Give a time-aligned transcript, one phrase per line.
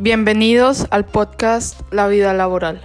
[0.00, 2.80] Bienvenidos al podcast La vida laboral.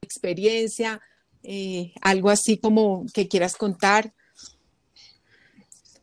[0.00, 0.98] Experiencia,
[1.42, 4.14] eh, algo así como que quieras contar.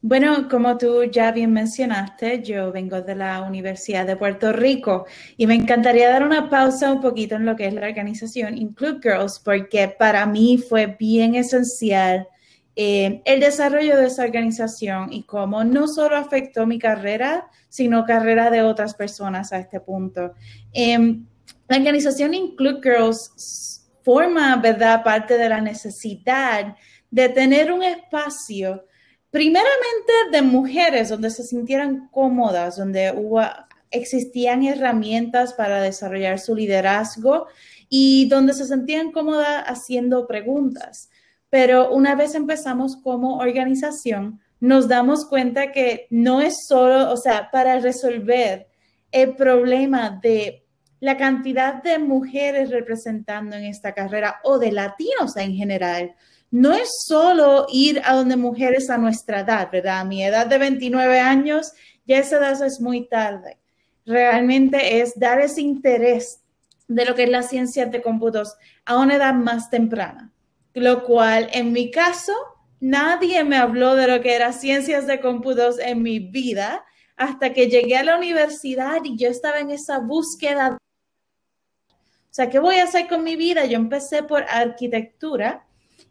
[0.03, 5.07] Bueno, como tú ya bien mencionaste, yo vengo de la Universidad de Puerto Rico
[5.37, 8.99] y me encantaría dar una pausa un poquito en lo que es la organización Include
[9.01, 12.27] Girls, porque para mí fue bien esencial
[12.75, 18.49] eh, el desarrollo de esa organización y cómo no solo afectó mi carrera, sino carrera
[18.49, 20.33] de otras personas a este punto.
[20.73, 21.25] Em,
[21.67, 26.75] la organización Include Girls forma, ¿verdad?, parte de la necesidad
[27.09, 28.85] de tener un espacio,
[29.31, 33.13] primeramente de mujeres, donde se sintieran cómodas, donde
[33.89, 37.47] existían herramientas para desarrollar su liderazgo
[37.89, 41.09] y donde se sentían cómodas haciendo preguntas.
[41.49, 47.49] Pero una vez empezamos como organización, nos damos cuenta que no es solo, o sea,
[47.51, 48.67] para resolver
[49.11, 50.65] el problema de
[50.99, 56.15] la cantidad de mujeres representando en esta carrera o de latinos en general,
[56.51, 59.99] no es solo ir a donde mujeres a nuestra edad, ¿verdad?
[59.99, 61.73] A mi edad de 29 años,
[62.05, 63.57] ya esa edad es muy tarde.
[64.05, 66.41] Realmente es dar ese interés
[66.87, 70.31] de lo que es la ciencia de cómputos a una edad más temprana
[70.75, 72.33] lo cual en mi caso,
[72.79, 77.67] nadie me habló de lo que era ciencias de cómputos en mi vida hasta que
[77.67, 80.77] llegué a la universidad y yo estaba en esa búsqueda.
[81.89, 83.65] O sea, ¿qué voy a hacer con mi vida?
[83.65, 85.65] Yo empecé por arquitectura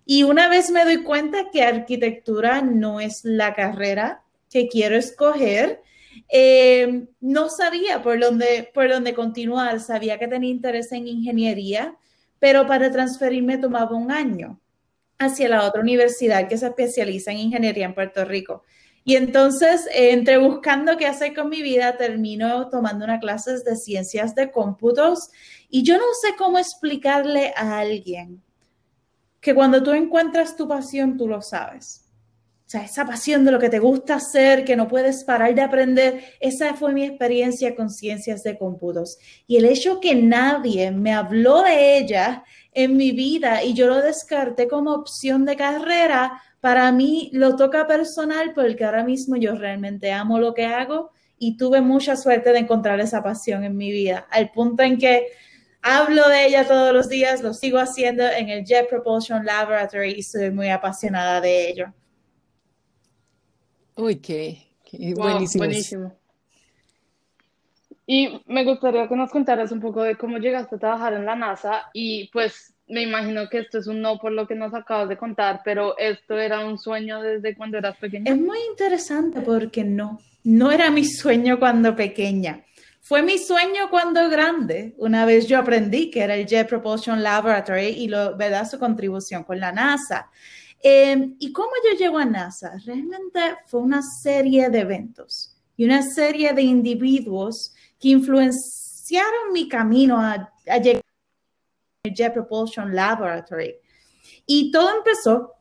[0.06, 5.82] y una vez me doy cuenta que arquitectura no es la carrera que quiero escoger,
[6.28, 11.96] eh, no sabía por dónde, por dónde continuar, sabía que tenía interés en ingeniería,
[12.44, 14.60] pero para transferirme tomaba un año
[15.18, 18.64] hacia la otra universidad que se especializa en ingeniería en Puerto Rico.
[19.02, 24.34] Y entonces, entre buscando qué hacer con mi vida, termino tomando una clase de ciencias
[24.34, 25.30] de cómputos
[25.70, 28.42] y yo no sé cómo explicarle a alguien
[29.40, 32.03] que cuando tú encuentras tu pasión, tú lo sabes.
[32.82, 36.74] Esa pasión de lo que te gusta hacer, que no puedes parar de aprender, esa
[36.74, 39.18] fue mi experiencia con ciencias de cómputos.
[39.46, 44.00] Y el hecho que nadie me habló de ella en mi vida y yo lo
[44.00, 50.12] descarté como opción de carrera, para mí lo toca personal porque ahora mismo yo realmente
[50.12, 54.26] amo lo que hago y tuve mucha suerte de encontrar esa pasión en mi vida,
[54.30, 55.26] al punto en que
[55.82, 60.22] hablo de ella todos los días, lo sigo haciendo en el Jet Propulsion Laboratory y
[60.22, 61.94] soy muy apasionada de ello.
[63.96, 64.66] Uy, qué,
[65.16, 65.64] buenísimo.
[65.64, 66.12] buenísimo.
[68.06, 71.36] Y me gustaría que nos contaras un poco de cómo llegaste a trabajar en la
[71.36, 75.08] NASA y pues me imagino que esto es un no por lo que nos acabas
[75.08, 78.30] de contar, pero esto era un sueño desde cuando eras pequeña.
[78.30, 82.62] Es muy interesante porque no, no era mi sueño cuando pequeña.
[83.00, 84.94] Fue mi sueño cuando grande.
[84.98, 88.68] Una vez yo aprendí que era el Jet Propulsion Laboratory y lo, ¿verdad?
[88.68, 90.30] su contribución con la NASA.
[90.86, 92.76] Em, ¿Y cómo yo llego a NASA?
[92.84, 100.20] Realmente fue una serie de eventos y una serie de individuos que influenciaron mi camino
[100.20, 100.52] a,
[100.82, 101.00] llegar
[102.04, 103.76] al Jet Propulsion Laboratory.
[104.44, 105.54] Y todo empezó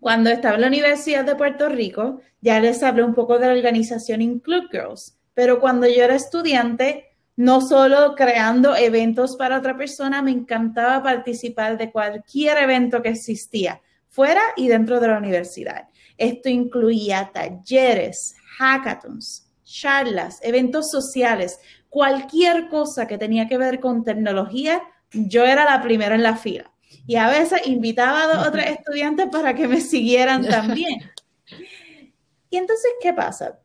[0.00, 2.22] cuando estaba en la Universidad de Puerto Rico.
[2.40, 7.04] Ya les hablé un poco de la organización Include Girls, pero cuando yo era estudiante,
[7.36, 13.82] no solo creando eventos para otra persona, me encantaba participar de cualquier evento que existía
[14.10, 15.88] fuera y dentro de la universidad.
[16.18, 24.82] Esto incluía talleres, hackathons, charlas, eventos sociales, cualquier cosa que tenía que ver con tecnología,
[25.12, 26.70] yo era la primera en la fila.
[27.06, 31.00] Y a veces invitaba a otros estudiantes para que me siguieran también.
[32.50, 33.60] Y entonces, ¿qué pasa?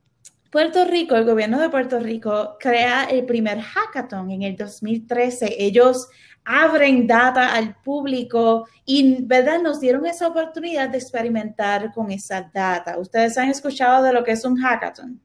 [0.52, 5.56] Puerto Rico, el gobierno de Puerto Rico crea el primer hackathon en el 2013.
[5.60, 6.08] Ellos
[6.46, 9.62] abren data al público y, ¿verdad?
[9.62, 12.98] Nos dieron esa oportunidad de experimentar con esa data.
[13.00, 15.20] ¿Ustedes han escuchado de lo que es un hackathon?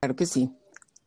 [0.00, 0.50] Claro que sí.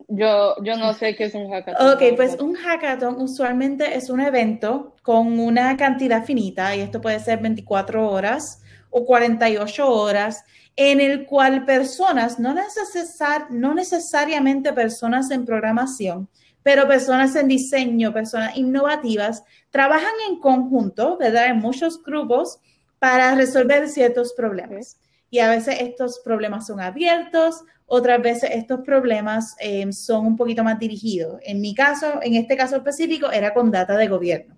[0.08, 1.88] Yo, yo no sé qué es un hackathon.
[1.88, 7.20] Ok, pues un hackathon usualmente es un evento con una cantidad finita, y esto puede
[7.20, 10.44] ser 24 horas o 48 horas,
[10.76, 16.30] en el cual personas, no, necesar, no necesariamente personas en programación,
[16.66, 21.52] pero personas en diseño, personas innovativas, trabajan en conjunto, ¿verdad?
[21.52, 22.60] En muchos grupos
[22.98, 24.98] para resolver ciertos problemas.
[25.30, 30.64] Y a veces estos problemas son abiertos, otras veces estos problemas eh, son un poquito
[30.64, 31.40] más dirigidos.
[31.44, 34.58] En mi caso, en este caso específico, era con data de gobierno.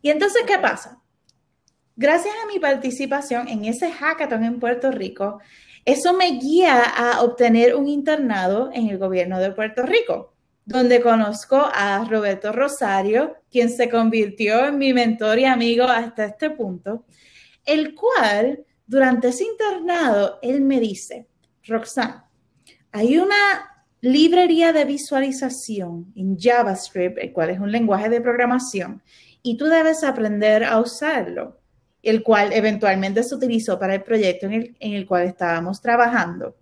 [0.00, 1.00] Y entonces, ¿qué pasa?
[2.00, 5.38] gracias a mi participación en ese hackathon en Puerto Rico,
[5.84, 10.29] eso me guía a obtener un internado en el gobierno de Puerto Rico,
[10.70, 16.50] donde conozco a Roberto Rosario, quien se convirtió en mi mentor y amigo hasta este
[16.50, 17.04] punto,
[17.66, 21.26] el cual durante ese internado, él me dice,
[21.66, 22.22] Roxanne,
[22.92, 29.02] hay una librería de visualización en JavaScript, el cual es un lenguaje de programación,
[29.42, 31.58] y tú debes aprender a usarlo
[32.02, 36.56] el cual eventualmente se utilizó para el proyecto en el, cual estábamos trabajando.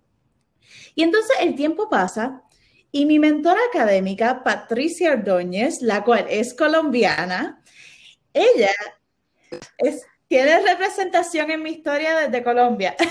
[0.95, 2.43] Y entonces el tiempo pasa
[2.91, 7.63] y mi mentora académica, Patricia Ordóñez, la cual es colombiana,
[8.33, 8.71] ella
[10.27, 12.95] tiene representación en mi historia desde Colombia.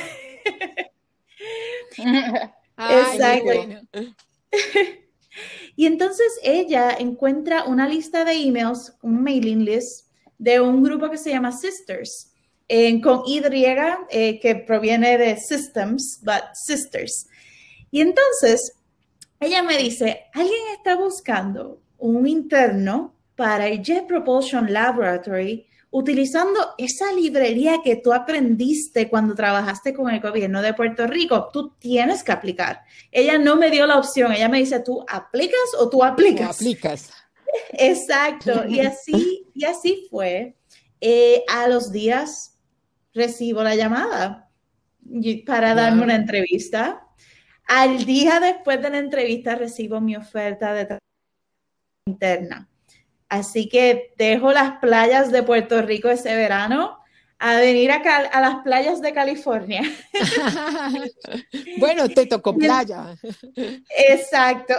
[2.77, 3.53] Exacto.
[5.77, 10.09] y entonces ella encuentra una lista de emails, un mailing list
[10.39, 12.33] de un grupo que se llama Sisters,
[13.03, 13.43] con Y,
[14.11, 17.29] eh, que proviene de Systems, but Sisters.
[17.91, 18.78] Y entonces,
[19.41, 27.13] ella me dice, alguien está buscando un interno para el Jet Propulsion Laboratory utilizando esa
[27.13, 31.49] librería que tú aprendiste cuando trabajaste con el gobierno de Puerto Rico.
[31.53, 32.83] Tú tienes que aplicar.
[33.11, 36.57] Ella no me dio la opción, ella me dice, ¿tú aplicas o tú aplicas?
[36.57, 37.11] aplicas.
[37.73, 40.57] Exacto, y así, y así fue.
[41.01, 42.59] Eh, a los días
[43.15, 44.51] recibo la llamada
[45.47, 47.08] para darme una entrevista.
[47.69, 51.05] Al día después de la entrevista recibo mi oferta de trabajo
[52.07, 52.67] interna.
[53.29, 56.99] Así que dejo las playas de Puerto Rico ese verano
[57.39, 59.83] a venir a las playas de California.
[61.79, 63.17] bueno, te tocó playa.
[64.09, 64.75] Exacto.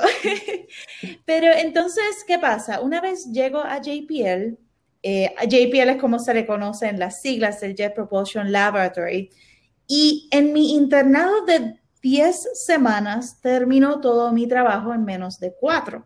[1.26, 2.82] Pero entonces, ¿qué pasa?
[2.82, 4.58] Una vez llego a JPL,
[5.04, 9.30] eh, JPL es como se le conoce en las siglas del Jet Propulsion Laboratory,
[9.88, 16.06] y en mi internado de 10 semanas terminó todo mi trabajo en menos de 4.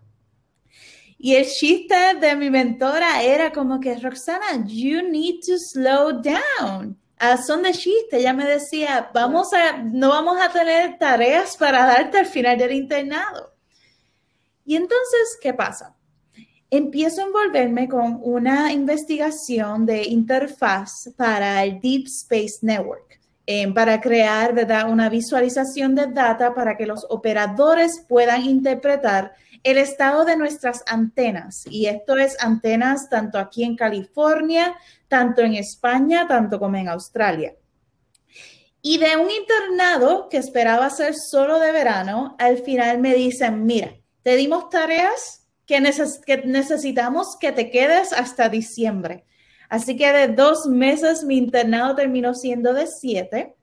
[1.18, 7.00] Y el chiste de mi mentora era como que, Roxana, you need to slow down.
[7.46, 12.18] Son de chiste, ella me decía, vamos a, no vamos a tener tareas para darte
[12.18, 13.54] al final del internado.
[14.66, 15.96] Y entonces, ¿qué pasa?
[16.70, 24.00] Empiezo a envolverme con una investigación de interfaz para el Deep Space Network, eh, para
[24.00, 24.90] crear ¿verdad?
[24.90, 31.64] una visualización de data para que los operadores puedan interpretar el estado de nuestras antenas.
[31.70, 34.76] Y esto es antenas tanto aquí en California,
[35.08, 37.56] tanto en España, tanto como en Australia.
[38.82, 43.96] Y de un internado que esperaba ser solo de verano, al final me dicen, mira,
[44.24, 49.26] te dimos tareas que, necesitamos que te quedes hasta diciembre.
[49.74, 53.56] Así que de dos meses mi internado terminó siendo de siete.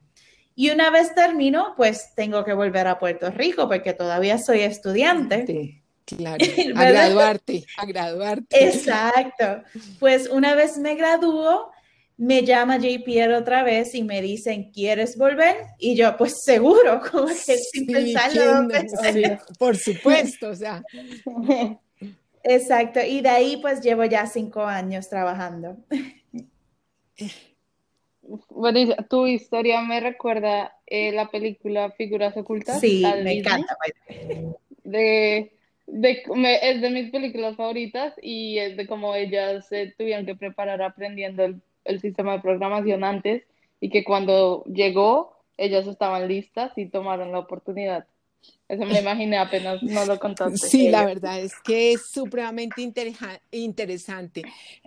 [0.57, 5.85] Y una vez termino, pues tengo que volver a Puerto Rico porque todavía soy estudiante.
[6.05, 8.67] Claro, a graduarte, a graduarte.
[8.67, 9.63] Exacto.
[10.01, 11.71] Pues una vez me graduó,
[12.17, 15.59] me llama JPR otra vez y me dicen, ¿quieres volver?
[15.79, 18.69] Y yo, pues seguro, como que sin pensarlo.
[19.61, 20.83] por supuesto, o sea.
[22.43, 25.77] Exacto, y de ahí pues llevo ya cinco años trabajando.
[28.49, 32.81] Bueno, tu historia me recuerda eh, la película Figuras Ocultas.
[32.81, 33.77] Sí, me encanta.
[34.85, 35.53] De
[35.93, 41.45] es de mis películas favoritas y es de cómo ellas se tuvieron que preparar aprendiendo
[41.45, 43.43] el, el, sistema de programación antes
[43.81, 48.07] y que cuando llegó ellas estaban listas y tomaron la oportunidad.
[48.69, 50.69] Eso me imaginé apenas no lo contaste.
[50.69, 52.81] Sí, la verdad es que es supremamente
[53.51, 54.43] interesante.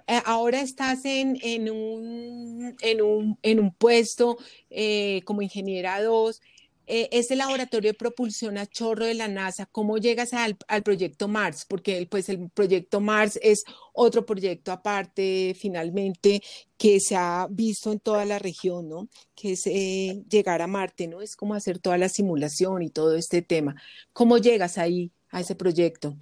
[0.07, 4.38] Eh, ahora estás en, en, un, en, un, en un puesto
[4.69, 6.41] eh, como ingeniera 2
[6.86, 11.66] eh, ese laboratorio de propulsión a chorro de la NASA, ¿cómo llegas al, proyecto Mars?
[11.68, 13.63] Porque pues, el proyecto Mars es
[13.94, 16.42] otro proyecto aparte, finalmente,
[16.78, 19.08] que se ha visto en toda la región, ¿no?
[19.34, 21.22] Que es eh, llegar a Marte, ¿no?
[21.22, 23.75] Es como hacer toda la simulación y todo este tema.
[24.12, 26.18] ¿Cómo llegas ahí a ese proyecto?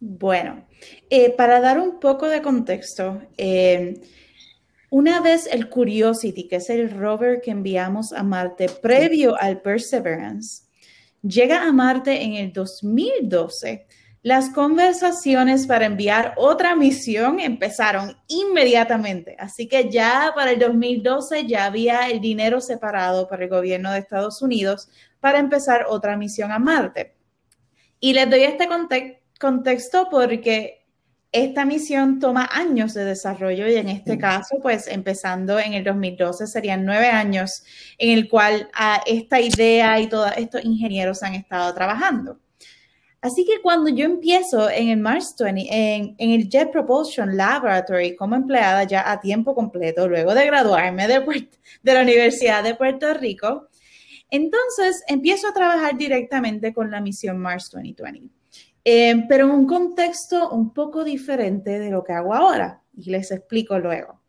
[0.00, 0.66] Bueno,
[1.08, 3.22] eh, para dar un poco de contexto,
[4.94, 10.68] una vez el Curiosity, que es el rover que enviamos a Marte previo al Perseverance,
[11.20, 13.88] llega a Marte en el 2012,
[14.22, 19.34] las conversaciones para enviar otra misión empezaron inmediatamente.
[19.36, 23.98] Así que ya para el 2012 ya había el dinero separado para el gobierno de
[23.98, 27.16] Estados Unidos para empezar otra misión a Marte.
[27.98, 28.68] Y les doy este
[29.40, 30.83] contexto porque
[31.34, 36.46] esta misión toma años de desarrollo y en este caso, pues empezando en el 2012,
[36.46, 37.64] serían nueve años
[37.98, 38.70] en el cual
[39.04, 42.38] esta idea y todos estos ingenieros han estado trabajando.
[43.20, 48.14] Así que cuando yo empiezo en el Mars 20, en, en, el Jet Propulsion Laboratory
[48.14, 51.48] como empleada ya a tiempo completo, luego de graduarme de,
[51.82, 53.70] de la Universidad de Puerto Rico,
[54.30, 58.43] entonces empiezo a trabajar directamente con la misión Mars 2020.
[58.84, 63.30] Eh, pero en un contexto un poco diferente de lo que hago ahora, y les
[63.30, 64.20] explico luego.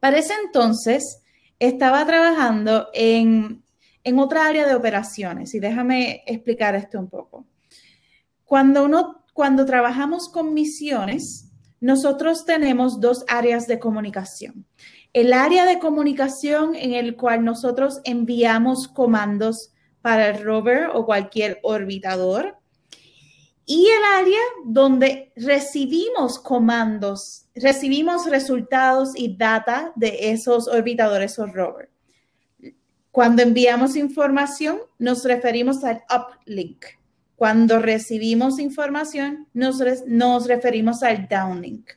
[0.00, 1.22] Para ese entonces,
[1.58, 3.62] estaba trabajando en,
[4.02, 7.46] en otra área de operaciones, y déjame explicar esto un poco.
[8.44, 11.46] Cuando, uno, cuando trabajamos con misiones,
[11.78, 14.66] nosotros tenemos dos áreas de comunicación.
[15.12, 19.72] El área de comunicación en el cual nosotros enviamos comandos
[20.02, 22.59] para el rover o cualquier orbitador
[23.72, 31.88] y el área donde recibimos comandos, recibimos resultados y data de esos orbitadores o rover.
[33.12, 36.84] Cuando enviamos información, nos referimos al uplink.
[37.36, 41.90] Cuando recibimos información, nos, nos referimos al downlink.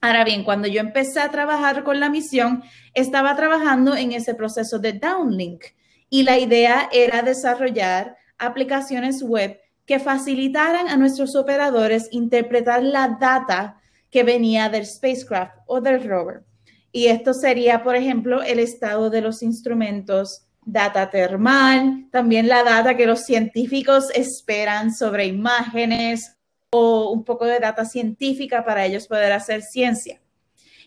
[0.00, 4.80] Ahora bien, cuando yo empecé a trabajar con la misión, estaba trabajando en ese proceso
[4.80, 5.66] de downlink
[6.10, 13.80] y la idea era desarrollar aplicaciones web que facilitaran a nuestros operadores interpretar la data
[14.10, 16.42] que venía del spacecraft o del rover.
[16.90, 22.96] Y esto sería, por ejemplo, el estado de los instrumentos, data termal, también la data
[22.96, 26.36] que los científicos esperan sobre imágenes
[26.70, 30.20] o un poco de data científica para ellos poder hacer ciencia.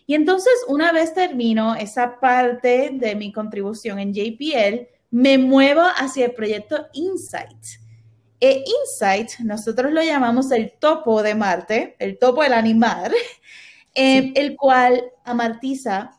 [0.06, 6.26] Y entonces, una vez termino esa parte de mi contribución en JPL, me muevo hacia
[6.26, 7.80] el proyecto Insight
[8.40, 13.12] e Insight, nosotros lo llamamos el topo de Marte, el topo del animal,
[13.94, 16.12] eh, el cual amartiza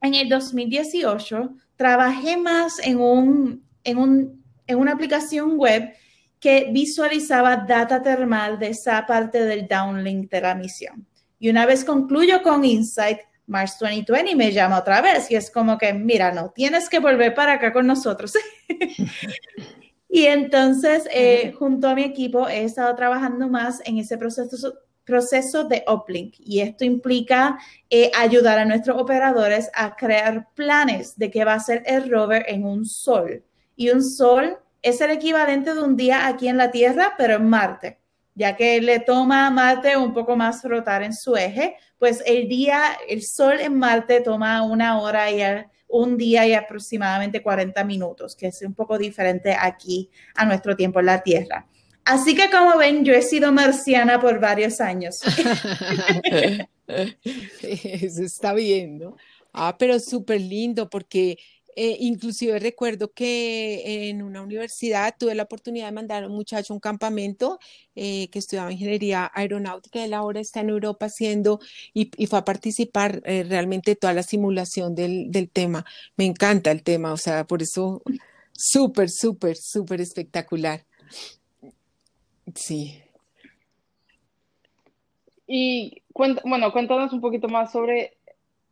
[0.00, 5.92] en el 2018 trabajé más en, un, en, un, en una aplicación web
[6.40, 11.06] que visualizaba data termal de esa parte del downlink de la misión.
[11.38, 15.78] Y una vez concluyo con Insight, Mars 2020 me llama otra vez y es como
[15.78, 18.32] que, mira, no, tienes que volver para acá con nosotros.
[20.16, 24.72] Y entonces, eh, junto a mi equipo, he estado trabajando más en ese proceso,
[25.04, 26.36] proceso de uplink.
[26.38, 27.58] Y esto implica
[27.90, 32.46] eh, ayudar a nuestros operadores a crear planes de qué va a ser el rover
[32.48, 33.44] en un sol.
[33.76, 37.50] Y un sol es el equivalente de un día aquí en la Tierra, pero en
[37.50, 37.98] Marte.
[38.34, 42.48] Ya que le toma a Marte un poco más rotar en su eje, pues el
[42.48, 45.66] día, el sol en Marte toma una hora y el
[45.98, 51.00] un día y aproximadamente 40 minutos, que es un poco diferente aquí a nuestro tiempo
[51.00, 51.66] en la Tierra.
[52.04, 55.20] Así que como ven, yo he sido marciana por varios años.
[57.62, 59.16] Eso está viendo.
[59.52, 61.38] Ah, pero súper lindo porque
[61.78, 66.72] eh, inclusive recuerdo que en una universidad tuve la oportunidad de mandar a un muchacho
[66.72, 67.58] a un campamento
[67.94, 71.60] eh, que estudiaba ingeniería aeronáutica, él ahora está en Europa haciendo
[71.92, 75.84] y, fue a participar eh, realmente toda la simulación del, del, tema.
[76.16, 78.02] Me encanta el tema, o sea, por eso
[78.52, 80.86] súper, súper, súper espectacular.
[82.54, 83.02] Sí.
[85.46, 88.16] Y bueno, cuéntanos un poquito más sobre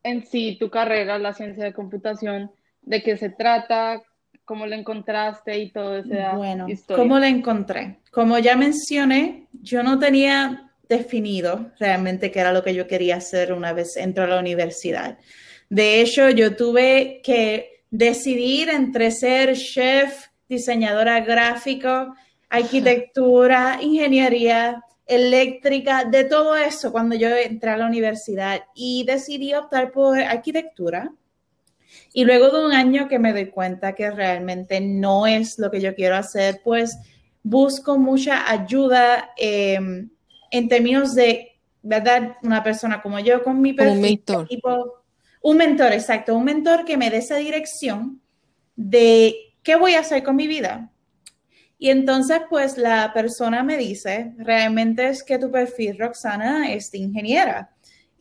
[0.02, 2.50] en sí tu carrera, la ciencia de computación
[2.84, 4.02] de qué se trata,
[4.44, 6.08] cómo lo encontraste y todo eso.
[6.36, 7.98] Bueno, ¿cómo lo encontré?
[8.10, 13.52] Como ya mencioné, yo no tenía definido realmente qué era lo que yo quería hacer
[13.52, 15.18] una vez entro a la universidad.
[15.70, 22.14] De hecho, yo tuve que decidir entre ser chef, diseñadora gráfico,
[22.50, 29.90] arquitectura, ingeniería, eléctrica, de todo eso cuando yo entré a la universidad y decidí optar
[29.90, 31.12] por arquitectura
[32.12, 35.80] y luego de un año que me doy cuenta que realmente no es lo que
[35.80, 36.98] yo quiero hacer, pues
[37.42, 40.10] busco mucha ayuda em,
[40.50, 42.36] en términos de, ¿verdad?
[42.42, 43.96] Una persona como yo con mi perfil.
[43.96, 44.48] Un mentor.
[45.42, 46.34] un mentor, exacto.
[46.34, 48.20] Un mentor que me dé esa dirección
[48.76, 50.90] de qué voy a hacer con mi vida.
[51.78, 56.98] Y entonces, pues la persona me dice, realmente es que tu perfil, Roxana, es de
[56.98, 57.73] ingeniera.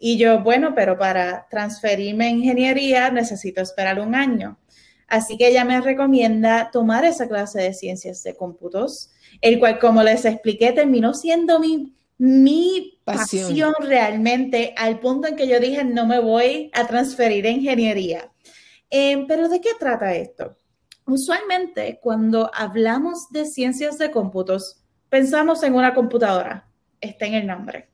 [0.05, 4.59] Y yo, bueno, pero para transferirme a ingeniería necesito esperar un año.
[5.07, 10.03] Así que ella me recomienda tomar esa clase de ciencias de cómputos, el cual, como
[10.03, 13.73] les expliqué, terminó siendo mi, mi pasión.
[13.79, 18.29] realmente, al punto en que yo dije, no me voy a transferir a ingeniería.
[18.89, 20.57] Em, pero ¿de qué trata esto?
[21.05, 26.67] Usualmente, cuando hablamos de ciencias de cómputos, pensamos en una computadora,
[26.99, 27.92] está en el nombre.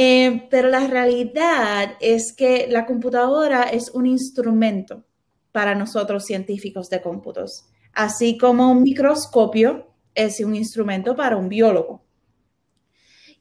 [0.00, 5.02] Eh, pero la realidad es que la computadora es un instrumento
[5.50, 7.64] para nosotros científicos de cómputos,
[7.94, 12.04] así como un microscopio es un instrumento para un biólogo.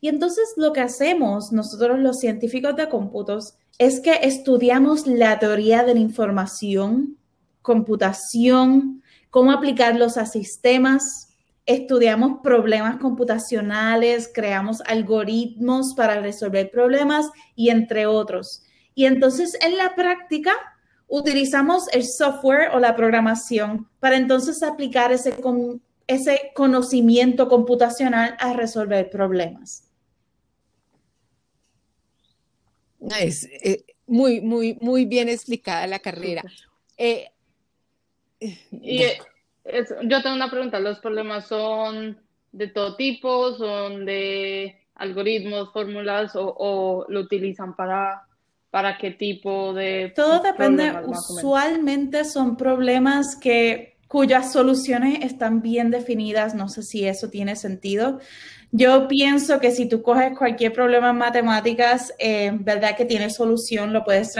[0.01, 5.83] Y entonces lo que hacemos nosotros los científicos de cómputos es que estudiamos la teoría
[5.83, 7.19] de la información,
[7.61, 11.26] computación, cómo aplicarlos a sistemas,
[11.67, 18.63] estudiamos problemas computacionales, creamos algoritmos para resolver problemas y entre otros.
[18.95, 20.53] Y entonces en la práctica
[21.07, 25.35] utilizamos el software o la programación para entonces aplicar ese,
[26.07, 29.83] ese conocimiento computacional a resolver problemas.
[33.19, 36.43] Es eh, muy, muy, muy bien explicada la carrera.
[36.97, 37.29] Eh,
[38.39, 39.03] y
[40.03, 42.17] yo tengo una pregunta, ¿los problemas son
[42.51, 48.23] de todo tipo, son de algoritmos, fórmulas o, lo utilizan para,
[48.69, 50.11] para qué tipo de...
[50.15, 57.29] Todo depende, usualmente son problemas que cuyas soluciones están bien definidas, no sé si eso
[57.29, 58.19] tiene sentido.
[58.71, 63.93] Yo pienso que si tú coges cualquier problema en matemáticas, eh, verdad que tiene solución,
[63.93, 64.33] lo puedes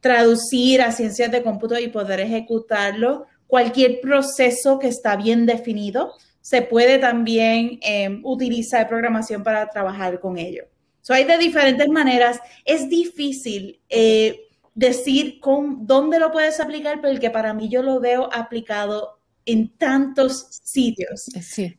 [0.00, 6.62] traducir a ciencias de cómputo y poder ejecutarlo cualquier proceso que está bien definido, se
[6.62, 10.64] puede también eh, utilizar programación para trabajar con ello.
[11.00, 12.38] So, hay de diferentes maneras.
[12.64, 18.28] Es difícil eh, decir con, dónde lo puedes aplicar, porque para mí yo lo veo
[18.32, 21.24] aplicado en tantos sitios.
[21.40, 21.78] Sí.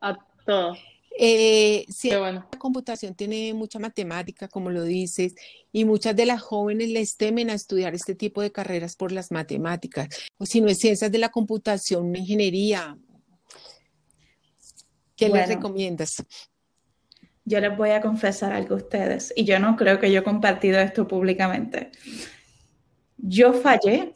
[0.00, 0.76] A todo.
[1.18, 2.46] Eh, sí, bueno.
[2.52, 5.34] la computación tiene mucha matemática, como lo dices,
[5.76, 9.30] y muchas de las jóvenes les temen a estudiar este tipo de carreras por las
[9.30, 12.96] matemáticas, o si no es ciencias de la computación, ingeniería.
[15.14, 16.24] ¿Qué les recomiendas?
[17.44, 20.24] Yo les voy a confesar algo a ustedes, y yo no creo que yo he
[20.24, 21.90] compartido esto públicamente.
[23.18, 24.14] Yo fallé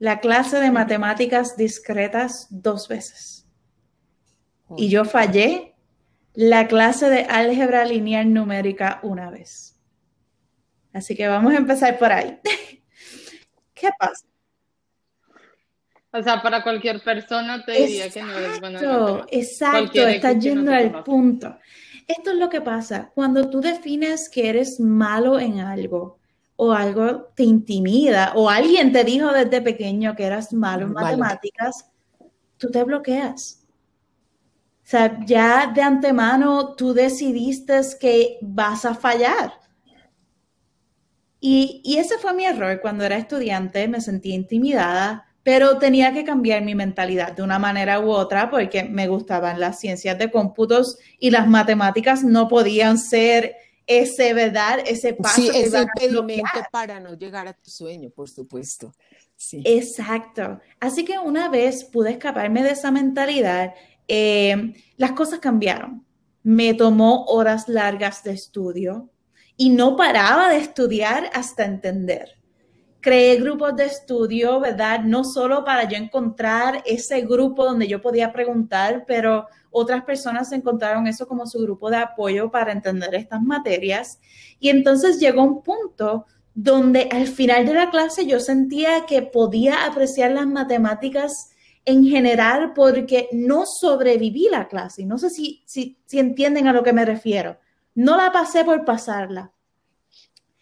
[0.00, 3.46] la clase de matemáticas discretas dos veces.
[4.76, 5.76] Y yo fallé
[6.34, 9.75] la clase de álgebra lineal numérica una vez.
[10.96, 12.38] Así que vamos a empezar por ahí.
[13.74, 14.24] ¿Qué pasa?
[16.12, 19.26] O sea, para cualquier persona te diría que no eres bueno.
[19.30, 21.56] Exacto, estás yendo al punto.
[22.08, 23.10] Esto es lo que pasa.
[23.14, 26.18] Cuando tú defines que eres malo en algo
[26.56, 31.90] o algo te intimida o alguien te dijo desde pequeño que eras malo en matemáticas,
[32.56, 33.66] tú te bloqueas
[34.86, 39.52] o sea, ya de antemano tú decidiste que vas a fallar.
[41.40, 42.80] Y, y, ese fue mi error.
[42.80, 48.00] Cuando era estudiante me sentía intimidada, pero tenía que cambiar mi mentalidad de una manera
[48.00, 53.54] u otra porque me gustaban las ciencias de cómputos y las matemáticas no podían ser
[53.86, 54.80] ese, ¿verdad?
[54.84, 55.40] Ese paso.
[55.40, 58.92] Sí, ese impedimento para no llegar a tu sueño, por supuesto.
[59.36, 59.62] Sí.
[59.64, 60.60] Exacto.
[60.80, 63.74] Así que una vez pude escaparme de esa mentalidad
[64.08, 66.04] eh, las cosas cambiaron.
[66.42, 69.10] Me tomó horas largas de estudio
[69.56, 72.36] y no paraba de estudiar hasta entender.
[73.00, 75.00] Creé grupos de estudio, ¿verdad?
[75.04, 81.06] No solo para yo encontrar ese grupo donde yo podía preguntar, pero otras personas encontraron
[81.06, 84.18] eso como su grupo de apoyo para entender estas materias.
[84.58, 89.84] Y entonces llegó un punto donde al final de la clase yo sentía que podía
[89.84, 91.50] apreciar las matemáticas
[91.84, 95.04] en general porque no sobreviví la clase.
[95.06, 97.58] No sé si, si, entienden a lo que me refiero.
[97.96, 99.52] No la pasé por pasarla.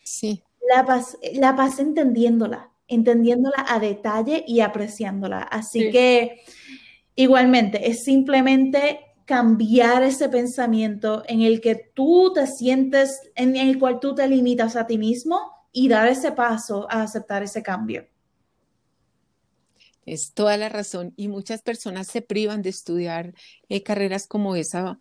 [0.05, 0.43] Sí.
[0.69, 0.87] La,
[1.35, 5.41] la pasé entendiéndola, entendiéndola a detalle y apreciándola.
[5.43, 6.41] Así que
[7.17, 13.99] igualmente es simplemente cambiar ese pensamiento en el que tú te sientes, en el cual
[13.99, 15.41] tú te limitas a ti mismo
[15.73, 18.07] y dar ese paso a aceptar ese cambio.
[20.07, 21.15] Es toda la razón.
[21.17, 23.35] Y muchas personas se privan de estudiar
[23.69, 24.99] eh, carreras como esa,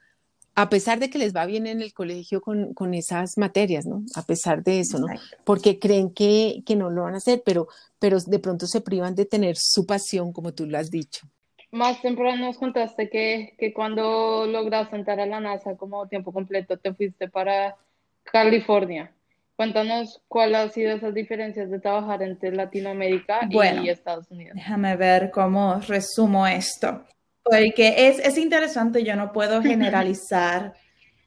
[0.55, 4.03] a pesar de que les va bien en el colegio con, con esas materias, ¿no?
[4.15, 5.07] A pesar de eso, ¿no?
[5.43, 7.67] Porque creen que, que, no lo van a hacer, pero,
[7.99, 11.27] pero de pronto se privan de tener su pasión, como tú lo has dicho.
[11.71, 16.77] Más temprano nos contaste que, que cuando lograste entrar a la NASA como tiempo completo,
[16.77, 17.75] te fuiste para
[18.23, 19.11] California.
[19.55, 24.55] Cuéntanos cuáles han sido esas diferencias de trabajar entre Latinoamérica y Estados Unidos.
[24.55, 27.05] Déjame ver cómo resumo esto,
[27.43, 30.73] porque es, es interesante, yo no puedo generalizar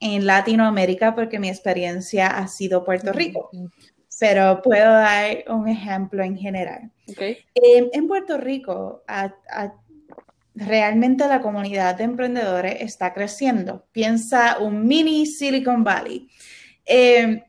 [0.00, 3.50] en Latinoamérica porque mi experiencia ha sido Puerto Rico,
[4.18, 6.90] pero puedo dar un ejemplo en general.
[7.08, 7.38] Okay.
[7.54, 9.04] Eh, en Puerto Rico,
[10.54, 13.86] realmente la comunidad de emprendedores está creciendo.
[13.92, 16.28] Piensa un mini Silicon Valley.
[16.84, 17.42] Eh,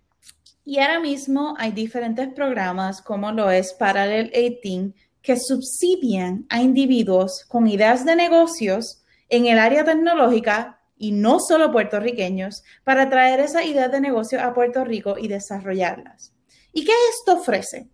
[0.65, 4.93] y ahora mismo hay diferentes programas como lo es Parallel 18
[5.27, 11.69] que subsidian a individuos con ideas de negocios en el área tecnológica y no solo
[11.69, 16.31] puertorriqueños para traer esas ideas de negocio a Puerto Rico y desarrollarlas.
[16.71, 17.89] ¿Y qué esto ofrece?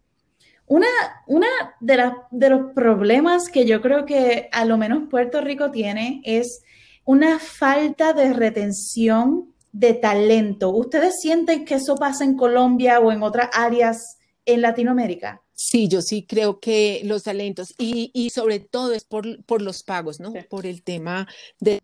[0.67, 0.85] Una,
[1.25, 1.47] una
[1.79, 6.61] de, de los problemas que yo creo que a lo menos Puerto Rico tiene es
[7.03, 10.69] una falta de retención de talento.
[10.69, 15.42] ¿Ustedes sienten que eso pasa en Colombia o en otras áreas en Latinoamérica?
[15.53, 19.83] Sí, yo sí creo que los talentos y, y sobre todo es por, por los
[19.83, 20.33] pagos, ¿no?
[20.49, 21.27] Por el tema
[21.59, 21.79] de...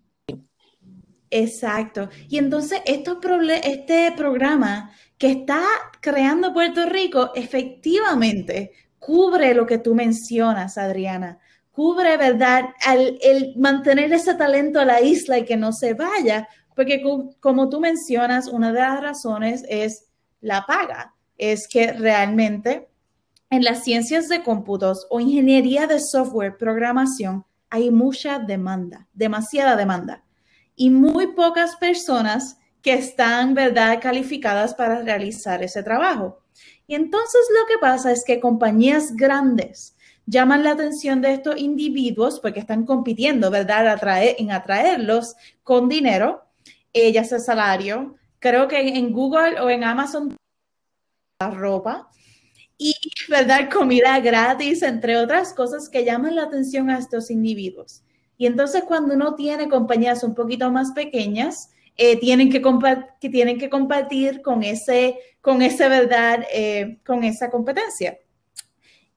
[1.30, 2.10] Exacto.
[2.28, 5.64] Y entonces este programa que está
[6.02, 11.40] creando Puerto Rico efectivamente cubre lo que tú mencionas, Adriana.
[11.72, 12.66] Cubre, ¿verdad?
[13.22, 17.02] el mantener ese talento a la isla y que no se vaya, porque
[17.40, 20.06] como tú mencionas, una de las razones es
[20.42, 21.14] la paga.
[21.38, 22.89] Es que realmente
[23.50, 30.24] en las ciencias de cómputos o ingeniería de software, programación, hay mucha demanda, demasiada demanda.
[30.76, 36.40] Y muy pocas personas que están, ¿verdad?, calificadas para realizar ese trabajo.
[36.88, 42.40] Y entonces lo que pasa es que compañías grandes llaman la atención de estos individuos
[42.40, 44.00] porque están compitiendo, ¿verdad?,
[44.38, 46.44] en atraerlos con dinero,
[46.94, 48.16] ella hace salario.
[48.40, 50.36] Creo que en Google o en Amazon
[51.40, 52.10] la ropa
[52.80, 52.96] y,
[53.28, 58.04] ¿verdad?, comida gratis, entre otras cosas que llaman la atención a estos individuos.
[58.38, 62.62] Y entonces cuando uno tiene compañías un poquito más pequeñas, eh, tienen, que
[63.20, 68.18] que tienen que compartir con ese, con ese verdad, eh, con esa competencia.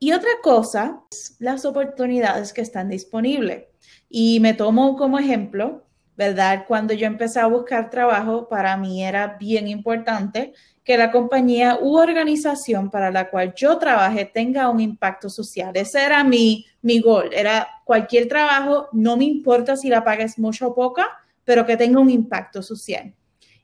[0.01, 1.01] Y otra cosa,
[1.39, 3.67] las oportunidades que están disponibles.
[4.09, 6.65] Y me tomo como ejemplo, ¿verdad?
[6.67, 10.53] Cuando yo empecé a buscar trabajo, para mí era bien importante
[10.85, 15.71] que la compañía u organización para la cual yo trabajé tenga un impacto social.
[15.75, 17.31] Ese era mi, mi gol.
[17.33, 21.07] Era cualquier trabajo, no me importa si la paga es mucho o poca,
[21.45, 23.15] pero que tenga un impacto social.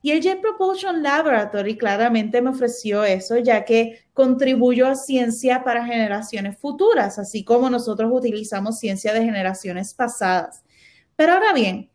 [0.01, 5.85] Y el Jet Propulsion Laboratory claramente me ofreció eso, ya que contribuyó a ciencia para
[5.85, 10.63] generaciones futuras, así como nosotros utilizamos ciencia de generaciones pasadas.
[11.17, 11.91] Pero ahora bien,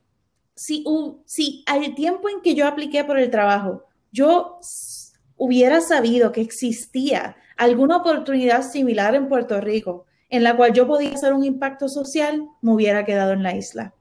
[0.53, 0.83] si,
[1.25, 4.59] si al tiempo en que yo apliqué por el trabajo, yo
[5.37, 11.13] hubiera sabido que existía alguna oportunidad similar en Puerto Rico en la cual yo podía
[11.13, 13.93] hacer un impacto social, me hubiera quedado en la isla.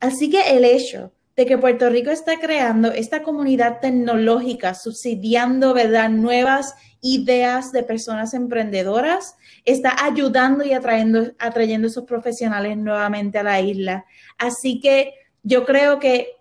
[0.00, 6.10] Así que el hecho de que Puerto Rico está creando esta comunidad tecnológica, subsidiando, ¿verdad?,
[6.10, 13.58] nuevas ideas de personas emprendedoras, está ayudando y atrayendo, atrayendo esos profesionales nuevamente a la
[13.58, 14.04] isla.
[14.36, 16.35] Así que yo creo que,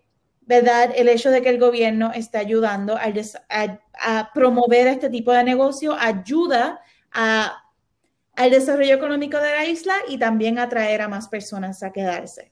[0.45, 5.95] ¿verdad?, el hecho de que el gobierno está ayudando a, promover este tipo de negocio
[5.97, 6.81] ayuda
[7.11, 12.51] al desarrollo económico de la isla y también atraer a más personas a quedarse.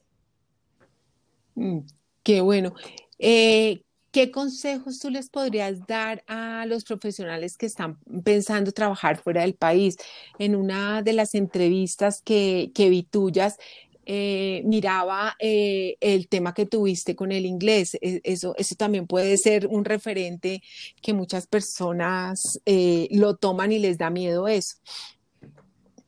[1.56, 1.80] Mm,
[2.24, 2.74] qué bueno.
[3.20, 9.42] Eh, ¿Qué consejos tú les podrías dar a los profesionales que están pensando trabajar fuera
[9.42, 9.98] del país?
[10.38, 13.58] En una de las entrevistas que, vi tuyas,
[14.06, 17.96] eh, miraba eh, el tema que tuviste con el inglés.
[18.02, 20.62] E, eso, eso también puede ser un referente
[21.02, 22.60] que muchas personas
[23.10, 24.78] lo toman y les da miedo eso.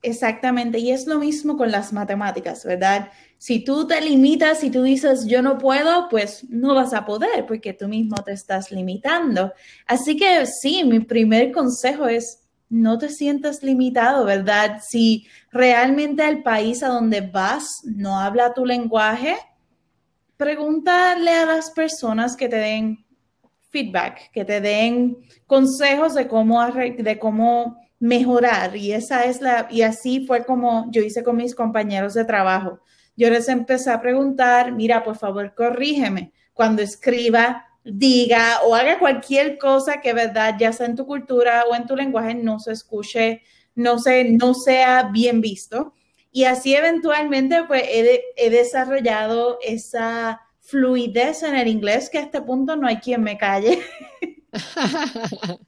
[0.05, 3.09] Exactamente, y es lo mismo con las matemáticas, ¿verdad?
[3.39, 7.47] Si tú te limitas, si tú dices yo no puedo, pues no vas a poder
[7.47, 9.51] porque tú mismo te estás limitando.
[9.87, 14.81] Así que sí, mi primer consejo es no te sientas limitado, ¿verdad?
[14.85, 19.35] Si realmente el país a donde vas no habla tu lenguaje,
[20.37, 23.05] pregúntale a las personas que te den
[23.69, 29.81] feedback, que te den consejos de cómo, de cómo mejorar y esa es la y
[29.81, 32.79] así fue como yo hice con mis compañeros de trabajo.
[33.17, 39.57] Yo les empecé a preguntar, mira, por favor, corrígeme cuando escriba, diga o haga cualquier
[39.57, 43.41] cosa que verdad ya sea en tu cultura o en tu lenguaje no se escuche,
[43.75, 45.93] no se no sea bien visto.
[46.31, 52.41] Y así eventualmente pues he, he desarrollado esa fluidez en el inglés que a este
[52.41, 53.79] punto no hay quien me calle.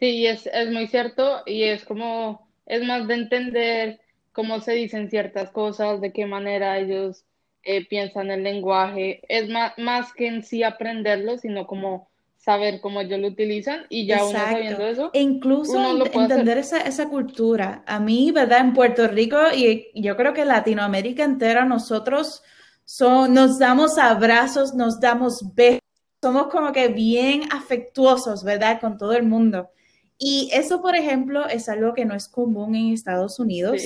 [0.00, 4.00] Sí, es, es muy cierto y es como, es más de entender
[4.34, 7.24] cómo se dicen ciertas cosas, de qué manera ellos
[7.62, 9.22] eh, piensan el lenguaje.
[9.28, 14.06] Es más, más que en sí aprenderlo, sino como saber cómo ellos lo utilizan y
[14.06, 15.10] ya uno sabiendo eso.
[15.14, 15.78] E incluso
[16.12, 17.82] entender esa, esa, cultura.
[17.86, 18.60] A mí, ¿verdad?
[18.60, 22.42] En Puerto Rico y yo creo que Latinoamérica entera, nosotros
[22.84, 25.80] son, nos damos abrazos, nos damos besos,
[26.20, 28.80] somos como que bien afectuosos, ¿verdad?
[28.80, 29.70] Con todo el mundo.
[30.18, 33.80] Y eso, por ejemplo, es algo que no es común en Estados Unidos.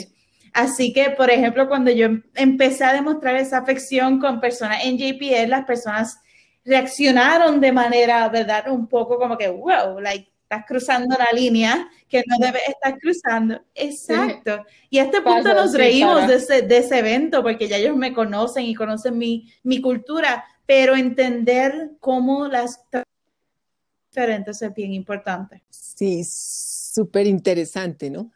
[0.52, 5.48] Así que, por ejemplo, cuando yo empecé a demostrar esa afección con personas en JPL,
[5.48, 6.18] las personas
[6.64, 8.70] reaccionaron de manera, ¿verdad?
[8.70, 13.60] Un poco como que, wow, like, estás cruzando la línea que no debes estar cruzando.
[13.74, 14.64] Exacto.
[14.88, 18.14] Y a este punto nos reímos de ese, de ese, evento porque ya ellos me
[18.14, 22.80] conocen y conocen mi, mi cultura, pero entender cómo las
[24.10, 25.62] diferentes es bien importante.
[25.68, 28.32] Sí, súper interesante, ¿no?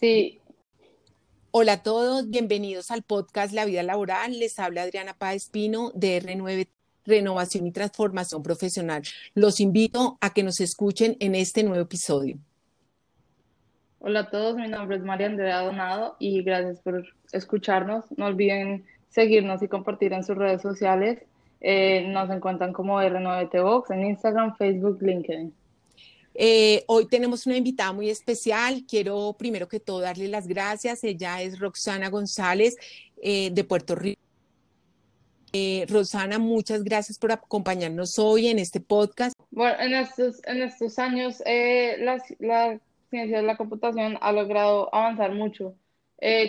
[0.00, 0.37] Sí.
[1.50, 4.38] Hola a todos, bienvenidos al podcast La Vida Laboral.
[4.38, 6.68] Les habla Adriana Páez Pino de R9
[7.06, 9.02] renovación y transformación profesional.
[9.34, 12.36] Los invito a que nos escuchen en este nuevo episodio.
[13.98, 18.04] Hola a todos, mi nombre es María Andrea Donado y gracias por escucharnos.
[18.18, 21.22] No olviden seguirnos y compartir en sus redes sociales.
[21.62, 25.54] Eh, nos encuentran como R9T Box en Instagram, Facebook, LinkedIn.
[26.40, 28.84] Eh, hoy tenemos una invitada muy especial.
[28.88, 31.02] Quiero primero que todo darle las gracias.
[31.02, 32.76] Ella es Roxana González
[33.20, 34.22] eh, de Puerto Rico
[35.52, 39.34] eh, Rosana, muchas gracias por acompañarnos hoy en este podcast.
[39.50, 42.78] Bueno, en estos, años eh, la,
[43.10, 45.74] ciencia de la computación ha logrado avanzar mucho.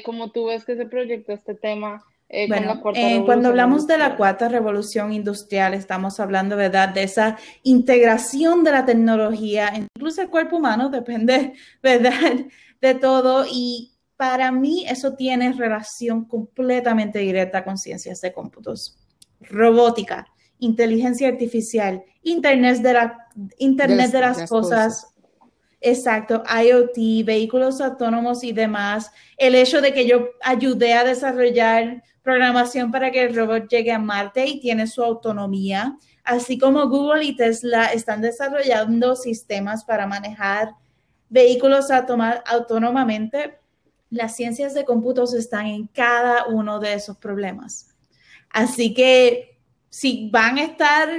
[0.06, 2.04] Como tú ves que se proyecta este tema,
[2.48, 2.80] bueno,
[3.26, 8.86] cuando hablamos de la cuarta revolución industrial, estamos hablando, ¿verdad?, de esa integración de la
[8.86, 12.46] tecnología, incluso el cuerpo humano, depende, ¿verdad?,
[12.82, 13.46] de todo.
[13.52, 18.98] Y para mí eso tiene relación completamente directa con ciencias de cómputos,
[19.42, 20.28] robótica,
[20.60, 25.08] inteligencia artificial, Internet de, la, Internet de las, cosas.
[25.82, 29.12] Exacto, IoT, vehículos autónomos y demás.
[29.38, 34.00] El hecho de que yo ayudé a desarrollar programación para que el robot llegue a
[34.00, 40.74] Marte y tiene su autonomía, así como Google y Tesla están desarrollando sistemas para manejar
[41.30, 43.60] vehículos autónomamente
[44.10, 47.96] las ciencias de cómputos están en cada uno de esos problemas.
[48.50, 51.10] Así que si van a estar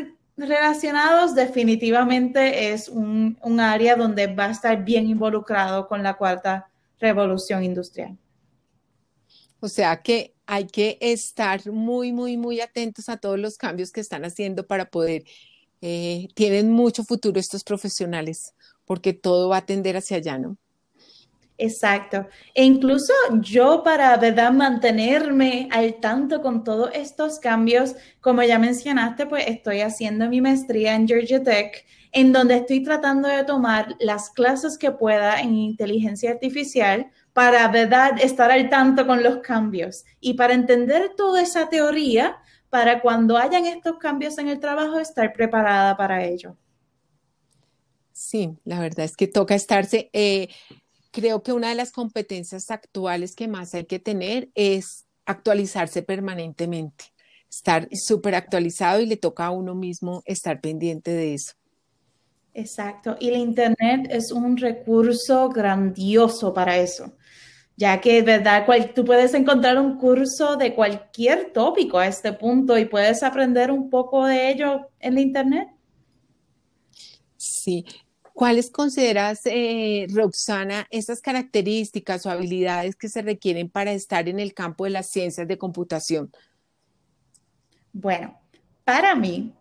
[0.48, 7.62] relacionados, definitivamente es un, área donde va a estar bien involucrado con la cuarta revolución
[7.64, 8.16] industrial.
[9.60, 14.00] O sea que hay que estar muy, muy, muy atentos a todos los cambios que
[14.00, 15.24] están haciendo para poder,
[15.82, 20.56] eh, tienen mucho futuro estos profesionales, porque todo va a tender hacia allá, ¿no?
[21.62, 22.26] Exacto.
[22.54, 29.26] E incluso yo para, ¿verdad?, mantenerme al tanto con todos estos cambios, como ya mencionaste,
[29.26, 34.30] pues estoy haciendo mi maestría en Georgia Tech, en donde estoy tratando de tomar las
[34.30, 40.34] clases que pueda en inteligencia artificial para, ¿verdad?, estar al tanto con los cambios y
[40.34, 42.38] para entender toda esa teoría
[42.70, 46.56] para cuando hayan estos cambios en el trabajo, estar preparada para ello.
[48.12, 50.10] Sí, la verdad es que toca estarse.
[50.12, 50.48] Eh,
[51.10, 57.04] creo que una de las competencias actuales que más hay que tener es actualizarse permanentemente,
[57.48, 61.52] estar súper actualizado y le toca a uno mismo estar pendiente de eso.
[62.52, 67.16] Exacto, y el Internet es un recurso grandioso para eso,
[67.76, 68.66] ya que, ¿verdad?
[68.92, 73.88] tú puedes encontrar un curso de cualquier tópico a este punto y puedes aprender un
[73.88, 75.68] poco de ello en el Internet.
[77.36, 77.84] Sí,
[78.40, 84.54] ¿Cuáles consideras, eh, Roxana, esas características o habilidades que se requieren para estar en el
[84.54, 86.32] campo de las ciencias de computación?
[87.92, 88.40] Bueno,
[88.82, 89.52] para mí,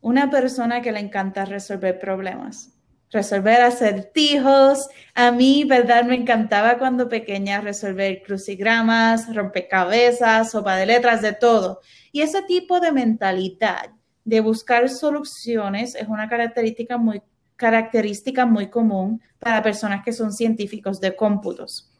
[0.00, 2.72] una persona que le encanta resolver problemas,
[3.12, 4.88] resolver acertijos.
[5.14, 6.02] A mí, ¿verdad?
[6.02, 11.82] Me encantaba cuando pequeña resolver crucigramas, rompecabezas, sopa de letras, de todo.
[12.10, 13.90] Y ese tipo de mentalidad
[14.24, 17.22] de buscar soluciones es una característica muy
[17.56, 21.90] característica muy común para personas que son científicos de cómputos.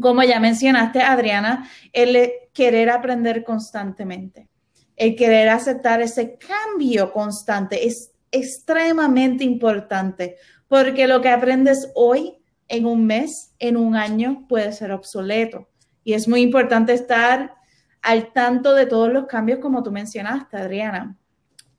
[0.00, 4.48] Como ya mencionaste, Adriana, el querer aprender constantemente,
[4.96, 10.36] el querer aceptar ese cambio constante es extremadamente importante
[10.68, 12.38] porque lo que aprendes hoy,
[12.68, 15.68] en un mes, en un año, puede ser obsoleto.
[16.02, 17.54] Y es muy importante estar
[18.02, 21.16] al tanto de todos los cambios como tú mencionaste, Adriana.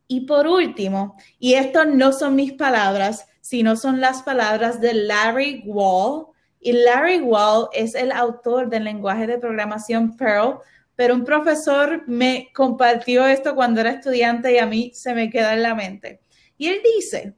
[0.08, 5.64] Y por último, y esto no son mis palabras, sino son las palabras de Larry
[5.66, 6.28] Wall.
[6.60, 10.60] Y Larry Wall es el autor del lenguaje de programación Perl,
[10.96, 15.54] pero un profesor me compartió esto cuando era estudiante y a mí se me queda
[15.54, 16.22] en la mente.
[16.58, 17.36] Y él dice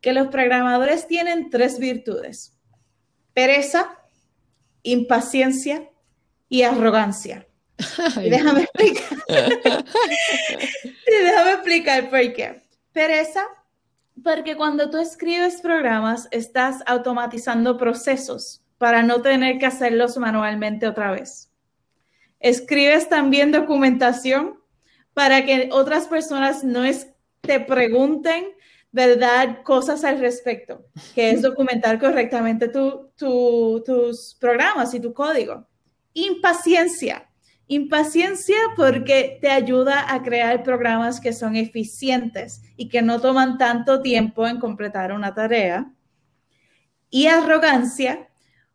[0.00, 2.58] que los programadores tienen tres virtudes,
[3.34, 3.98] pereza,
[4.82, 5.90] impaciencia
[6.48, 7.46] y arrogancia.
[8.16, 9.18] Déjame explicar.
[11.06, 12.62] déjame explicar por qué.
[12.92, 13.44] Pereza,
[14.22, 21.12] porque cuando tú escribes programas, estás automatizando procesos para no tener que hacerlos manualmente otra
[21.12, 21.50] vez.
[22.40, 24.60] Escribes también documentación
[25.14, 26.82] para que otras personas no
[27.40, 28.46] te pregunten,
[28.90, 35.66] ¿verdad?, cosas al respecto, que es documentar correctamente tus programas y tu código.
[36.14, 37.28] Impaciencia.
[37.68, 44.02] Impaciencia porque te ayuda a crear programas que son eficientes y que no toman tanto
[44.02, 45.90] tiempo en completar una tarea.
[47.08, 48.28] Y arrogancia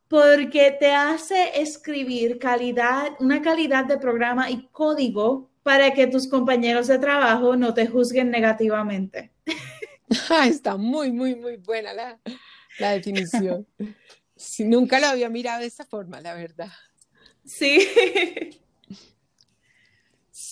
[0.08, 6.88] porque te hace escribir calidad, una calidad de programa y código para que tus compañeros
[6.88, 9.34] de trabajo no te juzguen negativamente.
[10.46, 12.20] Está muy, muy, muy buena la,
[12.80, 13.68] la definición.
[14.60, 16.72] Nunca lo había mirado de esa forma, la verdad.
[17.46, 17.86] Sí.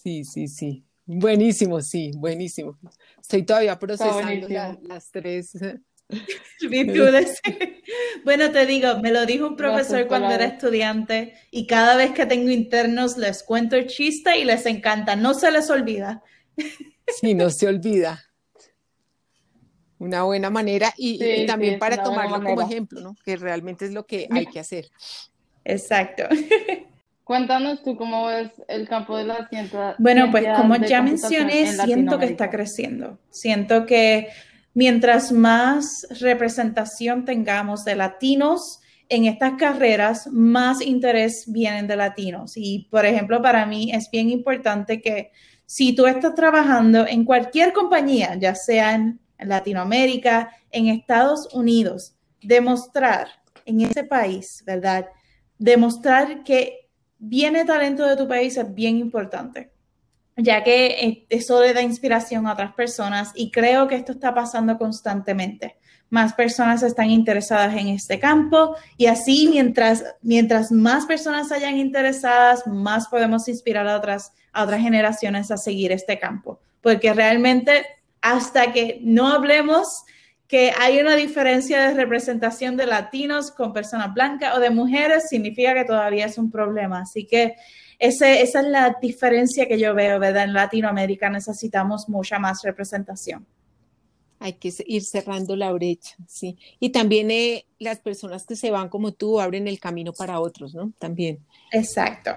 [0.05, 0.85] Sí, sí, sí.
[1.07, 2.77] Buenísimo, sí, buenísimo.
[3.19, 4.47] Estoy todavía procesando
[4.83, 5.57] las tres
[6.69, 7.41] virtudes.
[8.23, 12.27] bueno, te digo, me lo dijo un profesor cuando era estudiante y cada vez que
[12.27, 16.21] tengo internos les cuento el chiste y les encanta, no se les olvida.
[17.07, 18.23] sí, no se olvida.
[19.97, 23.15] Una buena manera y, también para tomarlo como ejemplo, ¿no?
[23.25, 24.87] Que realmente es lo que hay que hacer.
[25.63, 26.25] Exacto.
[27.25, 29.95] Cuéntanos tú cómo ves el campo de la ciencia.
[29.97, 33.17] Bueno, pues como ya mencioné, siento que está creciendo.
[33.31, 34.27] Siento que
[34.75, 42.53] mientras más representación tengamos de latinos en estas carreras, más interés vienen de latinos.
[42.57, 45.31] Y, por ejemplo, para mí es bien importante que
[45.65, 53.29] si tú estás trabajando en cualquier compañía, ya sea en Latinoamérica, en Estados Unidos, demostrar
[53.65, 55.07] en ese país, ¿verdad?
[55.57, 56.84] Demostrar que
[57.17, 59.75] viene talento de tu país es bien importante
[60.37, 64.33] ya que eh, eso le da inspiración a otras personas y creo que esto está
[64.33, 65.77] pasando constantemente.
[66.09, 72.67] Más personas están interesadas en este campo y así mientras, mientras más personas hayan interesadas,
[72.67, 76.59] más podemos inspirar a otras, a otras generaciones a seguir este campo.
[76.81, 77.85] Porque realmente
[78.21, 80.03] hasta que no hablemos
[80.47, 85.73] que hay una diferencia de representación de latinos con personas blancas o de mujeres, significa
[85.73, 87.01] que todavía es un problema.
[87.01, 87.55] Así que
[87.97, 90.43] esa es la diferencia que yo veo, ¿verdad?
[90.43, 93.45] En Latinoamérica necesitamos mucha más representación.
[94.39, 96.57] Hay que ir cerrando la brecha, sí.
[96.79, 100.75] Y también eh, las personas que se van como tú abren el camino para otros,
[100.75, 100.91] ¿no?
[100.99, 101.39] También.
[101.71, 102.31] Exacto.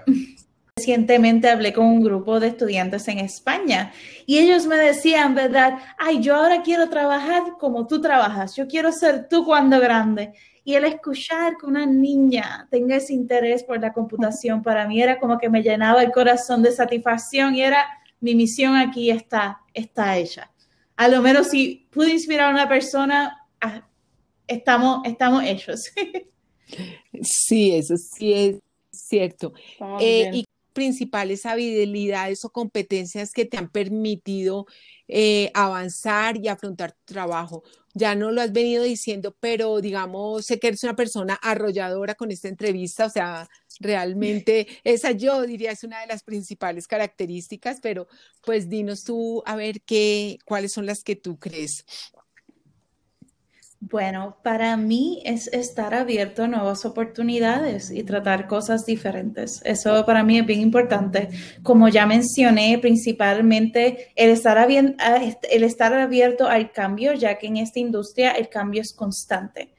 [0.79, 3.91] Recientemente hablé con un grupo de estudiantes en España
[4.25, 5.77] y ellos me decían, ¿verdad?
[5.97, 10.31] Ay, yo ahora quiero trabajar como tú trabajas, yo quiero ser tú cuando grande.
[10.63, 15.19] Y el escuchar que una niña tenga ese interés por la computación, para mí era
[15.19, 17.85] como que me llenaba el corazón de satisfacción y era
[18.21, 20.49] mi misión aquí está, está hecha.
[20.95, 23.85] A lo menos si pude inspirar a una persona, ah,
[24.47, 25.81] estamos, estamos hechos.
[27.23, 28.59] Sí, eso sí es
[28.91, 29.53] cierto.
[29.99, 30.45] Eh, y
[30.79, 34.65] principales habilidades o competencias que te han permitido
[35.09, 37.63] eh, avanzar y afrontar tu trabajo
[37.93, 42.31] ya no lo has venido diciendo, pero digamos, sé que eres una persona arrolladora con
[42.31, 48.07] esta entrevista, o sea, realmente esa yo diría es una de las principales características, pero
[48.45, 51.85] pues dinos tú a ver qué, cuáles son las que tú crees.
[53.81, 59.61] Bueno, para mí es estar abierto a nuevas oportunidades y tratar cosas diferentes.
[59.63, 61.29] Eso para mí es bien importante.
[61.63, 68.31] Como ya mencioné, principalmente el estar, estar abierto al cambio, ya que en esta industria
[68.31, 69.73] el cambio es constante.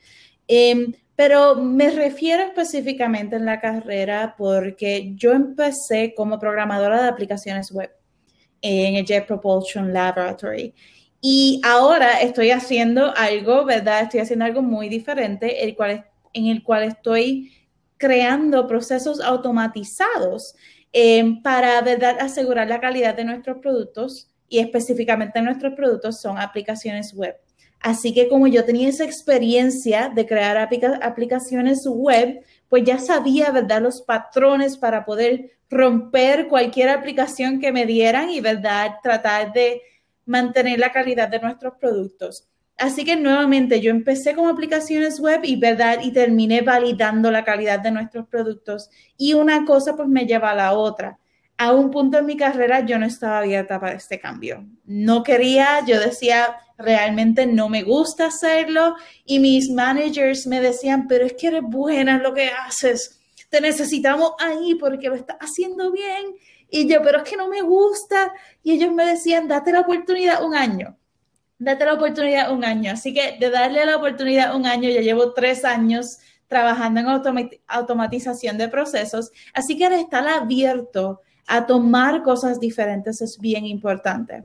[0.49, 7.71] Em, pero me refiero específicamente en la carrera porque yo empecé como programadora de aplicaciones
[7.71, 7.91] web
[8.63, 10.75] en el Jet Propulsion Laboratory.
[11.21, 14.03] Y ahora estoy haciendo algo, ¿verdad?
[14.03, 17.53] Estoy haciendo algo muy diferente, el cual, en el cual estoy
[17.99, 20.55] creando procesos automatizados
[20.93, 27.15] em, para, ¿verdad?, asegurar la calidad de nuestros productos y específicamente nuestros productos son aplicaciones
[27.15, 27.37] web.
[27.81, 30.57] Así que como yo tenía esa experiencia de crear
[31.03, 37.85] aplicaciones web, pues ya sabía, ¿verdad?, los patrones para poder romper cualquier aplicación que me
[37.85, 39.83] dieran y, ¿verdad?, tratar de
[40.27, 42.49] mantener la calidad de nuestros productos.
[42.81, 47.81] Así que nuevamente yo empecé con aplicaciones web y verdad y terminé validando la calidad
[47.81, 51.19] de nuestros productos y una cosa pues me lleva a la otra.
[51.59, 54.65] a un punto en mi carrera yo no estaba abierta para este cambio.
[54.87, 58.95] No quería, yo decía, realmente no me gusta hacerlo
[59.27, 63.61] y mis managers me decían, pero es que eres buena en lo que haces, te
[63.61, 66.35] necesitamos ahí porque lo estás haciendo bien.
[66.71, 68.33] Y yo, pero es que no me gusta.
[68.63, 70.97] Y ellos me decían, date la oportunidad un año.
[71.59, 72.93] Date la oportunidad un año.
[72.93, 78.59] Así que de darle la oportunidad un año, ya llevo tres años trabajando en automatización
[78.59, 79.31] de procesos.
[79.53, 84.45] Así que estar abierto a tomar cosas diferentes es bien importante.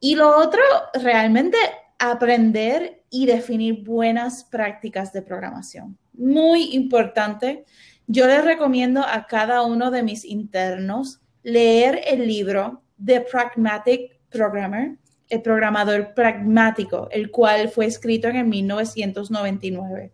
[0.00, 0.60] Y lo otro,
[0.94, 1.56] realmente
[1.98, 5.96] aprender y definir buenas prácticas de programación.
[6.12, 7.64] Muy importante.
[8.06, 14.96] Yo les recomiendo a cada uno de mis internos leer el libro The Pragmatic Programmer,
[15.28, 20.12] el programador pragmático, el cual fue escrito en 1999.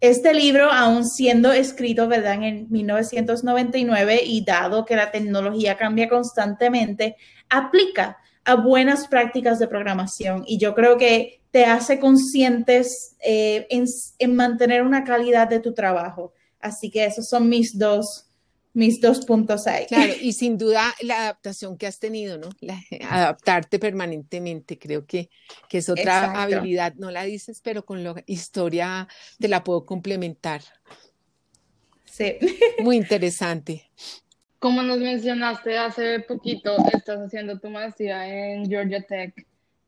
[0.00, 7.16] Este libro, aún siendo escrito, ¿verdad?, en 1999 y dado que la tecnología cambia constantemente,
[7.48, 14.34] aplica a buenas prácticas de programación y yo creo que te hace conscientes eh, en,
[14.34, 16.32] mantener una calidad de tu trabajo.
[16.58, 18.26] Así que esos son mis dos,
[18.74, 19.86] mis dos puntos ahí.
[19.86, 22.48] Claro, y sin duda la adaptación que has tenido, ¿no?
[23.08, 25.30] adaptarte permanentemente, creo que,
[25.68, 29.08] que es otra habilidad, no la dices, pero con la historia
[29.38, 30.62] te la puedo complementar.
[32.04, 32.36] Sí.
[32.80, 33.90] Muy interesante.
[34.58, 39.34] Como nos mencionaste hace poquito, estás haciendo tu maestría en Georgia Tech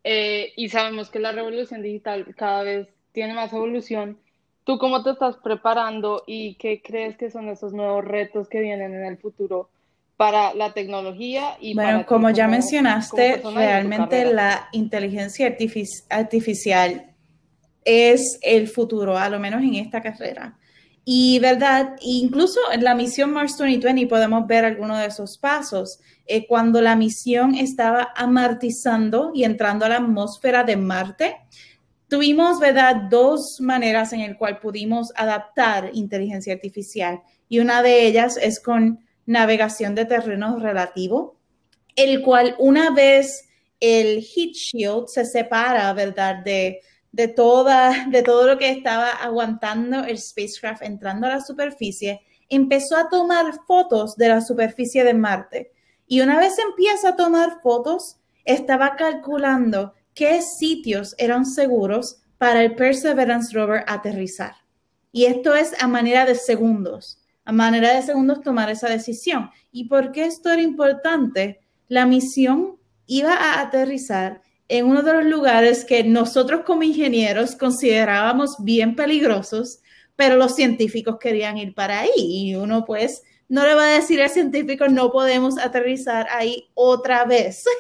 [0.03, 4.19] eh, y sabemos que la revolución digital cada vez tiene más evolución.
[4.65, 8.95] ¿Tú cómo te estás preparando y qué crees que son esos nuevos retos que vienen
[8.95, 9.69] en el futuro
[10.17, 11.59] para la tecnología?
[11.61, 15.55] Y bueno, como ya mencionaste, realmente la inteligencia
[16.09, 17.15] artificial
[17.85, 20.59] es el futuro, a lo menos en esta carrera.
[21.05, 26.01] Y verdad, incluso en la misión Mars 2020 podemos ver algunos de esos pasos.
[26.27, 31.37] Eh, cuando la misión estaba amartizando y entrando a la atmósfera de Marte,
[32.09, 37.23] tuvimos, ¿verdad?, dos maneras en el cual pudimos adaptar inteligencia artificial.
[37.49, 41.37] Y una de ellas es con navegación de terreno relativo,
[41.97, 43.49] el cual una vez
[43.81, 46.81] el heat shield se separa, ¿verdad?, de
[47.15, 52.97] de, toda, de todo lo que estaba aguantando el spacecraft entrando a la superficie, empezó
[52.97, 55.71] a tomar fotos de la superficie de Marte.
[56.09, 62.75] Y una vez empieza a tomar fotos, estaba calculando qué sitios eran seguros para el
[62.75, 64.55] Perseverance rover aterrizar.
[65.13, 69.51] Y esto es a manera de segundos, a manera de segundos tomar esa decisión.
[69.71, 71.61] ¿Y por qué esto era importante?
[71.89, 78.57] La misión iba a aterrizar en uno de los lugares que nosotros como ingenieros considerábamos
[78.61, 79.81] bien peligrosos,
[80.17, 84.23] pero los científicos querían ir para ahí y uno pues no le va a decir
[84.23, 87.65] al científico no podemos aterrizar ahí otra vez.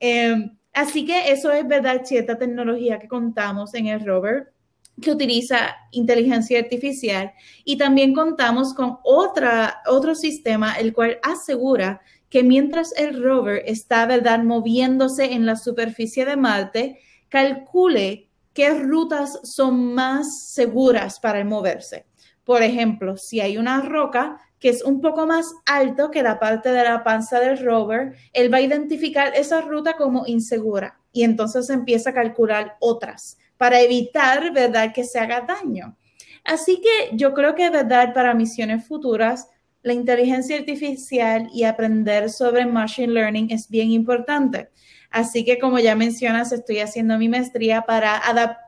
[0.00, 4.52] Em, así que eso es verdad, cierta tecnología que contamos en el rover
[5.00, 7.32] que utiliza inteligencia artificial
[7.64, 14.42] y también contamos con otro sistema el cual asegura que mientras el rover está, ¿verdad?,
[14.42, 22.06] moviéndose en la superficie de Marte, calcule qué rutas son más seguras para moverse.
[22.44, 26.70] Por ejemplo, si hay una roca que es un poco más alto que la parte
[26.70, 31.70] de la panza del rover, él va a identificar esa ruta como insegura y entonces
[31.70, 35.96] empieza a calcular otras para evitar, ¿verdad?, que se haga daño.
[36.44, 39.48] Así que yo creo que, ¿verdad?, para misiones futuras,
[39.82, 44.70] la inteligencia artificial y aprender sobre machine learning es bien importante.
[45.10, 48.20] Así que como ya mencionas, estoy haciendo mi maestría para,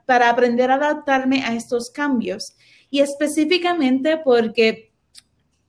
[0.06, 2.56] para aprender a adaptarme a estos cambios.
[2.90, 4.89] Y específicamente porque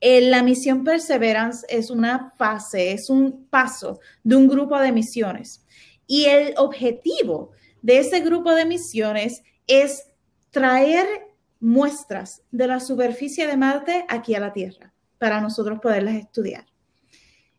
[0.02, 5.64] eh, la misión Perseverance es una fase, es un paso de un grupo de misiones.
[6.08, 7.52] Y el objetivo
[7.84, 10.08] de ese grupo de misiones es
[10.50, 11.08] traer
[11.60, 16.66] muestras de la superficie de Marte aquí a la Tierra para nosotros poderlas estudiar.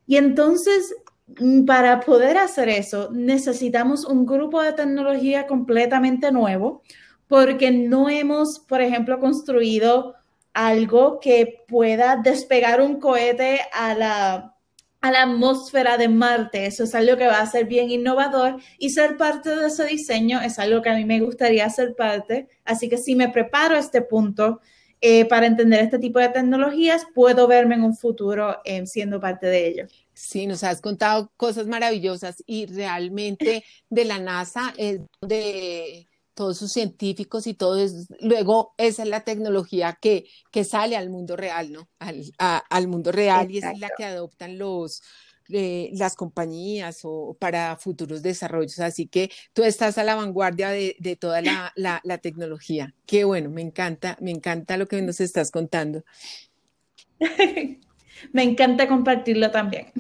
[0.05, 0.93] Y entonces,
[1.39, 6.83] mm, para poder hacer eso, necesitamos un grupo de tecnología completamente nuevo,
[7.29, 10.17] porque no hemos, por ejemplo, construido
[10.55, 14.57] algo que pueda despegar un cohete a la,
[15.01, 16.67] a la atmósfera de Marte.
[16.67, 20.41] Eso es algo que va a ser bien innovador y ser parte de ese diseño
[20.41, 22.49] es algo que a mí me gustaría ser parte.
[22.65, 24.61] Así que si me preparo a este punto,
[25.05, 29.49] eh, para entender este tipo de tecnologías, puedo verme en un futuro eh, siendo parte
[29.49, 29.87] de ello.
[30.15, 36.73] Sí, nos has contado cosas maravillosas y realmente de la NASA es donde todos sus
[36.73, 41.73] científicos y todo es, luego esa es la tecnología que, que sale al mundo real,
[41.73, 41.89] ¿no?
[41.99, 45.03] Al, al mundo real y es la que adoptan los,
[45.51, 48.79] eh, las compañías o para futuros desarrollos.
[48.81, 52.95] Así que tú estás a la vanguardia de, de toda la, la, la, tecnología.
[53.07, 56.05] Qué bueno, me encanta, me encanta lo que nos estás contando.
[58.33, 59.93] me encanta compartirlo también.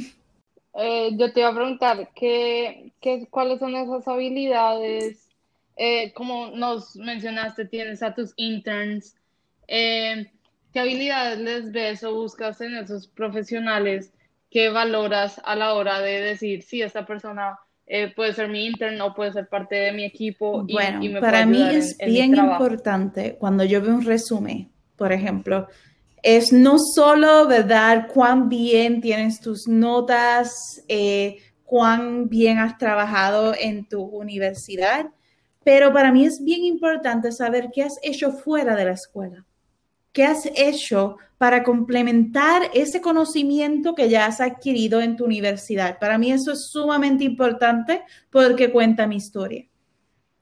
[0.74, 5.21] Eh, yo te iba a preguntar, ¿qué, qué, ¿cuáles son esas habilidades
[5.84, 9.16] eh, como nos mencionaste, tienes a tus interns,
[9.66, 10.30] eh,
[10.72, 14.12] ¿qué habilidades les ves o buscas en esos profesionales
[14.48, 19.00] que valoras a la hora de decir si esta persona eh, puede ser mi intern
[19.00, 20.64] o puede ser parte de mi equipo?
[20.68, 25.66] Y, bueno, para mí es bien importante cuando yo veo un resumen, por ejemplo,
[26.22, 30.80] es no solo verdad cuán bien tienes tus notas,
[31.64, 35.06] cuán bien has trabajado en tu universidad,
[35.64, 39.44] pero para mí es bien importante saber qué has hecho fuera de la escuela.
[40.12, 45.98] ¿Qué has hecho para complementar ese conocimiento que ya has adquirido en tu universidad?
[45.98, 49.66] Para mí eso es sumamente importante porque cuenta mi historia.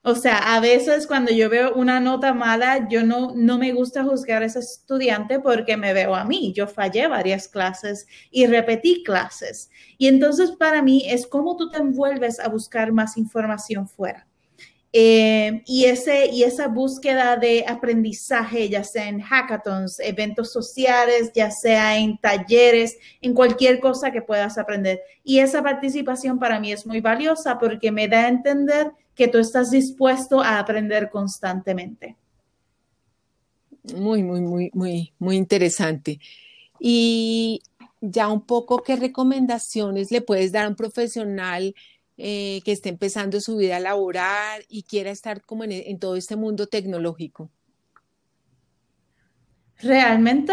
[0.02, 4.02] O sea, a veces cuando yo veo una nota mala, yo no, no me gusta
[4.02, 6.54] juzgar a ese estudiante porque me veo a mí.
[6.54, 9.70] Yo fallé varias clases y repetí clases.
[9.98, 14.26] Y entonces para mí es cómo tú te envuelves a buscar más información fuera.
[14.92, 21.50] Eh, y, ese, y esa búsqueda de aprendizaje, ya sea en hackathons, eventos sociales, ya
[21.52, 25.00] sea en talleres, en cualquier cosa que puedas aprender.
[25.22, 29.38] Y esa participación para mí es muy valiosa porque me da a entender que tú
[29.38, 32.16] estás dispuesto a aprender constantemente.
[33.94, 36.18] Muy, muy, muy, muy, muy interesante.
[36.80, 37.62] Y
[38.00, 41.74] ya un poco, ¿qué recomendaciones le puedes dar a un profesional?
[42.22, 46.66] Eh, que esté empezando su vida laboral y quiera estar como en, todo este mundo
[46.66, 47.50] tecnológico?
[49.78, 50.52] Realmente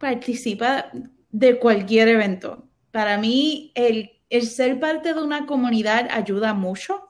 [0.00, 0.90] participa
[1.30, 2.68] de cualquier evento.
[2.90, 4.10] Para mí, el,
[4.42, 7.00] ser parte de una comunidad ayuda mucho.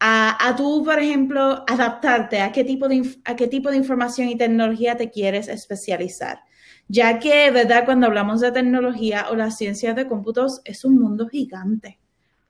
[0.00, 4.28] A, a, tú, por ejemplo, adaptarte a qué, tipo de, a qué tipo de información
[4.28, 6.40] y tecnología te quieres especializar.
[6.88, 7.84] Ya que, ¿verdad?
[7.84, 12.00] Cuando hablamos de tecnología o las ciencias de cómputos, es un mundo gigante.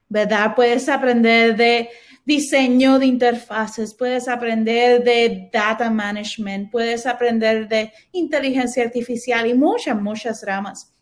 [0.08, 0.54] ¿Verdad?
[0.54, 1.88] Puedes aprender de
[2.28, 9.98] diseño de interfaces, puedes aprender de data management, puedes aprender de inteligencia artificial y muchas,
[9.98, 10.92] muchas ramas.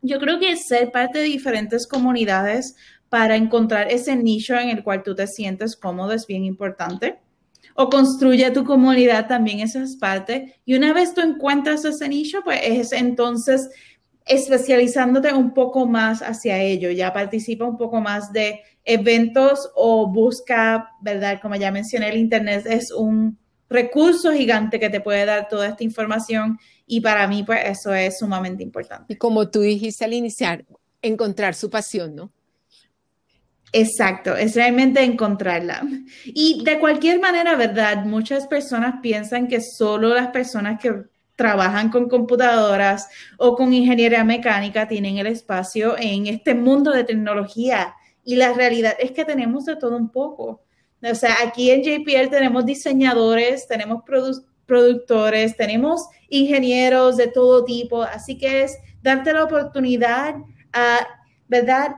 [0.00, 2.74] Yo creo que ser parte de diferentes comunidades
[3.08, 7.20] para encontrar ese nicho en el cual tú te sientes cómodo es bien importante.
[7.74, 10.56] O construye tu comunidad también, esa es parte.
[10.64, 13.70] Y una vez tú encuentras ese nicho, pues es entonces
[14.26, 20.90] especializándote un poco más hacia ello, ya participa un poco más de eventos o busca,
[21.00, 21.40] ¿verdad?
[21.40, 25.82] Como ya mencioné, el Internet es un recurso gigante que te puede dar toda esta
[25.82, 29.14] información y para mí pues eso es sumamente importante.
[29.14, 30.64] Y como tú dijiste al iniciar,
[31.00, 32.32] encontrar su pasión, ¿no?
[33.72, 35.82] Exacto, es realmente encontrarla.
[36.26, 38.04] Y de cualquier manera, ¿verdad?
[38.04, 41.04] Muchas personas piensan que solo las personas que
[41.42, 47.96] trabajan con computadoras o con ingeniería mecánica tienen el espacio en este mundo de tecnología.
[48.22, 50.62] Y la realidad es que tenemos de todo un poco.
[51.02, 54.04] O sea, aquí en JPL tenemos diseñadores, tenemos
[54.66, 58.04] productores, tenemos ingenieros de todo tipo.
[58.04, 60.36] Así que es darte la oportunidad
[60.72, 61.08] a,
[61.48, 61.96] ¿verdad?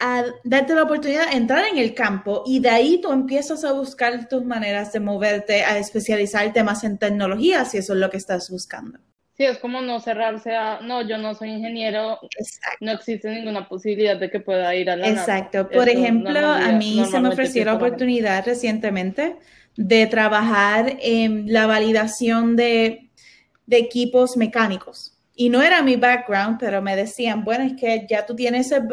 [0.00, 3.72] A darte la oportunidad de entrar en el campo y de ahí tú empiezas a
[3.72, 8.16] buscar tus maneras de moverte, a especializarte más en tecnología, si eso es lo que
[8.16, 8.98] estás buscando.
[9.36, 12.20] Sí, es como no cerrarse a, no, yo no soy ingeniero,
[12.80, 15.68] no existe ninguna posibilidad de que pueda ir a la Exacto.
[15.68, 19.36] Por ejemplo, a mí se me ofreció la oportunidad recientemente
[19.76, 23.10] de trabajar en la validación de,
[23.66, 25.13] de equipos mecánicos.
[25.34, 28.86] Y no era mi background, pero me decían, bueno, es que ya tú tienes el,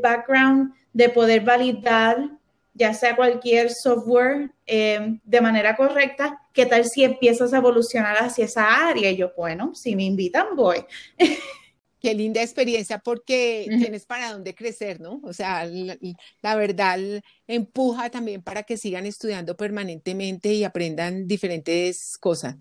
[0.00, 2.30] background de poder validar
[2.74, 8.44] ya sea cualquier software em, de manera correcta, ¿qué tal si empiezas a evolucionar hacia
[8.44, 9.10] esa área?
[9.10, 10.84] Y yo, bueno, si me invitan, voy.
[12.00, 15.20] Qué linda experiencia porque tienes para dónde crecer, ¿no?
[15.24, 17.00] O sea, la, verdad
[17.48, 22.54] empuja también para que sigan estudiando permanentemente y aprendan diferentes cosas.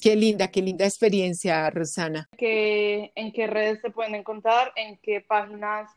[0.00, 2.28] Qué linda, qué linda experiencia, Rosana.
[2.38, 4.72] ¿En qué redes se pueden encontrar?
[4.76, 5.90] ¿En qué páginas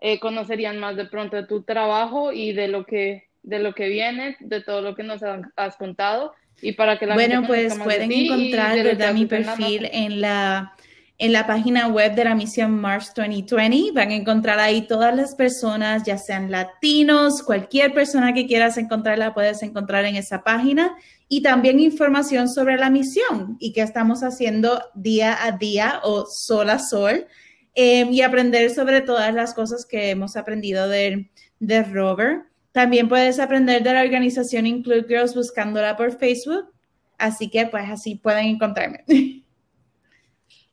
[0.00, 3.88] eh, conocerían más de pronto de tu trabajo y de lo que de lo que
[3.88, 5.20] viene, de todo lo que nos
[5.56, 6.32] has contado?
[6.60, 9.14] Y para que bueno, pues pueden encontrar ¿verdad?
[9.14, 10.76] mi perfil en la
[11.18, 13.92] en la página web de la misión Mars 2020.
[13.92, 19.34] Van a encontrar ahí todas las personas, ya sean latinos, cualquier persona que quieras encontrarla,
[19.34, 20.96] puedes encontrar en esa página.
[21.28, 26.70] Y también información sobre la misión y qué estamos haciendo día a día o sol
[26.70, 27.26] a sol.
[27.74, 32.42] Em, y aprender sobre todas las cosas que hemos aprendido de, de rover.
[32.72, 36.70] También puedes aprender de la organización Include Girls buscándola por Facebook.
[37.16, 39.04] Así que pues así pueden encontrarme.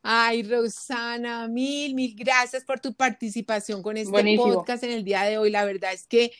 [0.02, 5.38] Ay, Rosana, mil, mil gracias por tu participación con este podcast en el día de
[5.38, 5.50] hoy.
[5.50, 6.32] La verdad es que,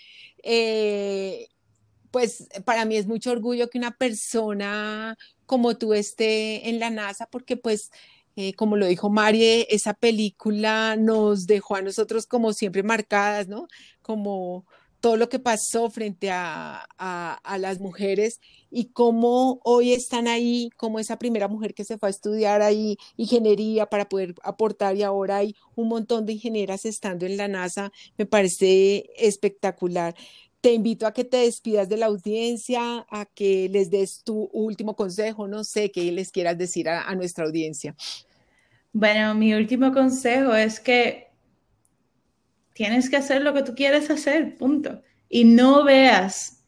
[0.44, 1.48] eh,
[2.12, 7.28] pues, para mí es mucho orgullo que una persona como tú esté en la NASA,
[7.32, 7.92] porque pues
[8.42, 13.68] eh, como lo dijo Marie, esa película nos dejó a nosotros como siempre marcadas, ¿no?
[14.02, 14.66] Como
[15.00, 16.86] todo lo que pasó frente a,
[17.60, 18.40] las mujeres
[18.70, 22.98] y cómo hoy están ahí, como esa primera mujer que se fue a estudiar ahí
[23.18, 27.92] ingeniería para poder aportar y ahora hay un montón de ingenieras estando en la NASA,
[28.18, 30.16] me parece espectacular.
[30.62, 34.96] Te invito a que te despidas de la audiencia, a que les des tu último
[34.96, 37.96] consejo, no sé qué les quieras decir a nuestra audiencia.
[38.92, 41.29] Bueno, mi último consejo es que
[42.80, 45.02] tienes que hacer lo que tú quieres hacer, punto.
[45.28, 46.64] Y no veas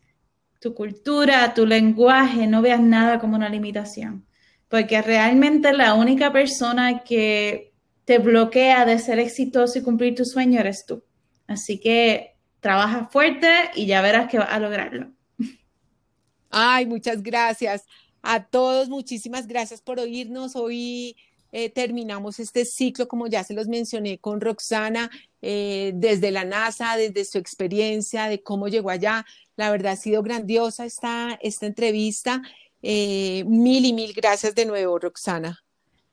[0.60, 4.28] tu cultura, tu lenguaje, no veas nada como una limitación.
[4.68, 7.72] Porque realmente la única persona que
[8.04, 11.02] te bloquea de ser exitoso y cumplir tu sueño eres tú.
[11.48, 15.14] Así que trabaja fuerte y ya verás que vas a lograrlo.
[16.50, 17.86] Ay, muchas gracias.
[18.22, 20.58] A todos, muchísimas gracias por oírnos.
[20.58, 21.16] Hoy
[21.52, 25.10] eh, terminamos este ciclo, como ya se los mencioné, con Roxana,
[25.42, 29.26] eh, desde la NASA, desde su experiencia, de cómo llegó allá.
[29.58, 32.42] La verdad ha sido grandiosa esta, esta entrevista.
[32.82, 35.60] Eh, mil y mil gracias de nuevo, Roxana.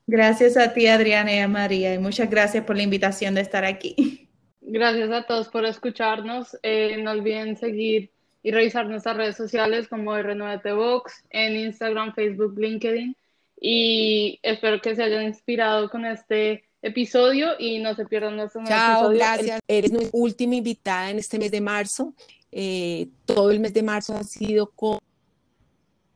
[0.05, 3.63] Gracias a ti, Adriana y a María, y muchas gracias por la invitación de estar
[3.63, 4.27] aquí.
[4.61, 6.57] Gracias a todos por escucharnos.
[6.99, 8.11] no olviden seguir
[8.43, 13.15] y revisar nuestras redes sociales como R9T Vox en Instagram, Facebook, LinkedIn
[13.59, 19.09] y espero que se hayan inspirado con este episodio y no se pierdan nuestro Chao,
[19.09, 19.59] gracias.
[19.67, 22.13] Eres mi última invitada en este mes de marzo.
[22.51, 24.99] Eh, todo el mes de marzo ha sido con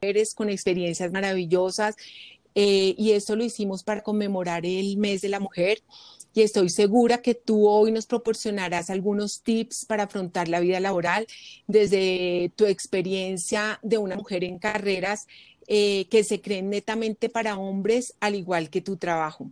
[0.02, 1.96] mujeres con experiencias maravillosas
[2.56, 5.80] eh, y esto lo hicimos para conmemorar el mes de la mujer
[6.34, 11.28] y estoy segura que tú hoy nos proporcionarás algunos tips para afrontar la vida laboral
[11.68, 15.28] desde tu experiencia de una mujer en carreras
[15.68, 19.50] eh, que se creen netamente para hombres, al igual que tu trabajo.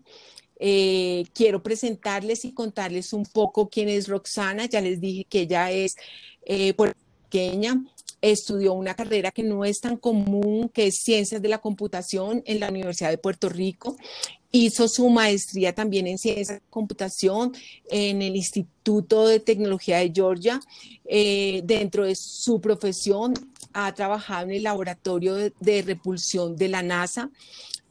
[0.60, 4.66] Eh, quiero presentarles y contarles un poco quién es Roxana.
[4.66, 5.96] Ya les dije que ella es
[6.46, 7.82] eh, pequeña,
[8.20, 12.60] estudió una carrera que no es tan común, que es Ciencias de la Computación en
[12.60, 13.96] la Universidad de Puerto Rico.
[14.52, 17.54] Hizo su maestría también en Ciencias de Computación
[17.90, 20.60] en el Instituto de Tecnología de Georgia.
[21.64, 23.34] dentro de su profesión
[23.74, 27.30] ha trabajado en el laboratorio de, repulsión de la NASA,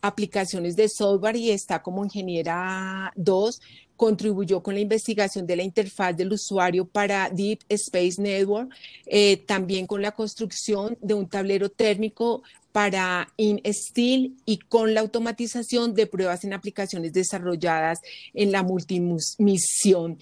[0.00, 3.60] aplicaciones de software y está como ingeniera 2
[4.00, 8.70] contribuyó con la investigación de la interfaz del usuario para Deep Space Network,
[9.04, 15.92] eh, también con la construcción de un tablero térmico para InSteel y con la automatización
[15.92, 18.00] de pruebas en aplicaciones desarrolladas
[18.32, 20.18] en la multimisión.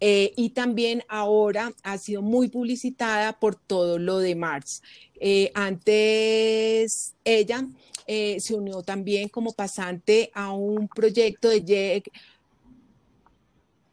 [0.00, 4.82] Eh, y también ahora ha sido muy publicitada por todo lo de Mars.
[5.20, 7.66] Eh, antes ella
[8.06, 12.04] eh, se unió también como pasante a un proyecto de JEG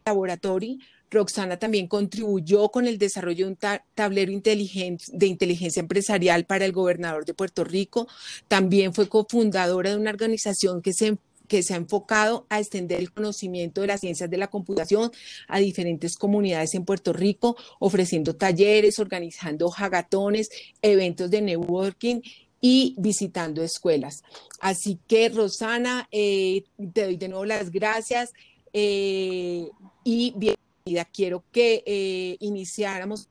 [0.05, 0.79] Laboratory.
[1.11, 3.57] Roxana también contribuyó con el desarrollo de un
[3.93, 8.07] tablero de inteligencia empresarial para el gobernador de Puerto Rico.
[8.47, 11.17] También fue cofundadora de una organización que se
[11.51, 15.11] que se ha enfocado a extender el conocimiento de las ciencias de la computación
[15.49, 20.49] a diferentes comunidades en Puerto Rico, ofreciendo talleres, organizando hagatones,
[20.81, 22.21] eventos de networking
[22.61, 24.23] y visitando escuelas.
[24.61, 28.31] Así que, Rosana, eh, te doy de nuevo las gracias
[28.71, 29.67] eh,
[30.05, 31.03] y bienvenida.
[31.11, 33.27] Quiero que eh, iniciáramos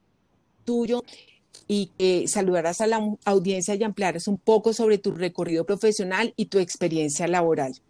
[0.67, 1.05] tuyo
[1.67, 6.47] y que saludaras a la audiencia y ampliaras un poco sobre tu recorrido profesional y
[6.47, 7.81] tu experiencia laboral.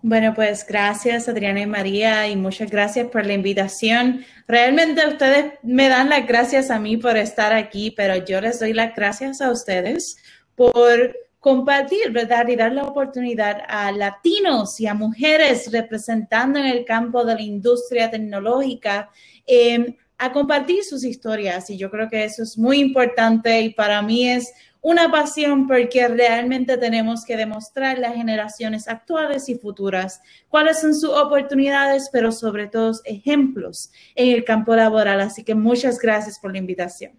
[0.00, 4.24] Bueno, pues gracias Adriana y María y muchas gracias por la invitación.
[4.46, 8.72] Realmente ustedes me dan las gracias a mí por estar aquí, pero yo les doy
[8.74, 10.16] las gracias a ustedes
[10.54, 12.46] por compartir, ¿verdad?
[12.46, 17.42] Y dar la oportunidad a latinos y a mujeres representando en el campo de la
[17.42, 19.10] industria tecnológica
[19.46, 21.70] em, a compartir sus historias.
[21.70, 26.06] Y yo creo que eso es muy importante y para mí es una pasión porque
[26.08, 32.68] realmente tenemos que demostrar las generaciones actuales y futuras cuáles son sus oportunidades, pero sobre
[32.68, 35.20] todo ejemplos en el campo laboral.
[35.20, 37.18] Así que muchas gracias por la invitación.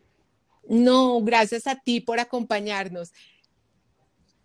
[0.68, 3.12] No, gracias a ti por acompañarnos.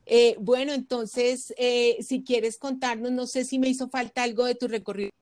[0.06, 4.54] Eh, bueno, entonces, eh, si quieres contarnos, no sé si me hizo falta algo de
[4.54, 5.12] tu recorrido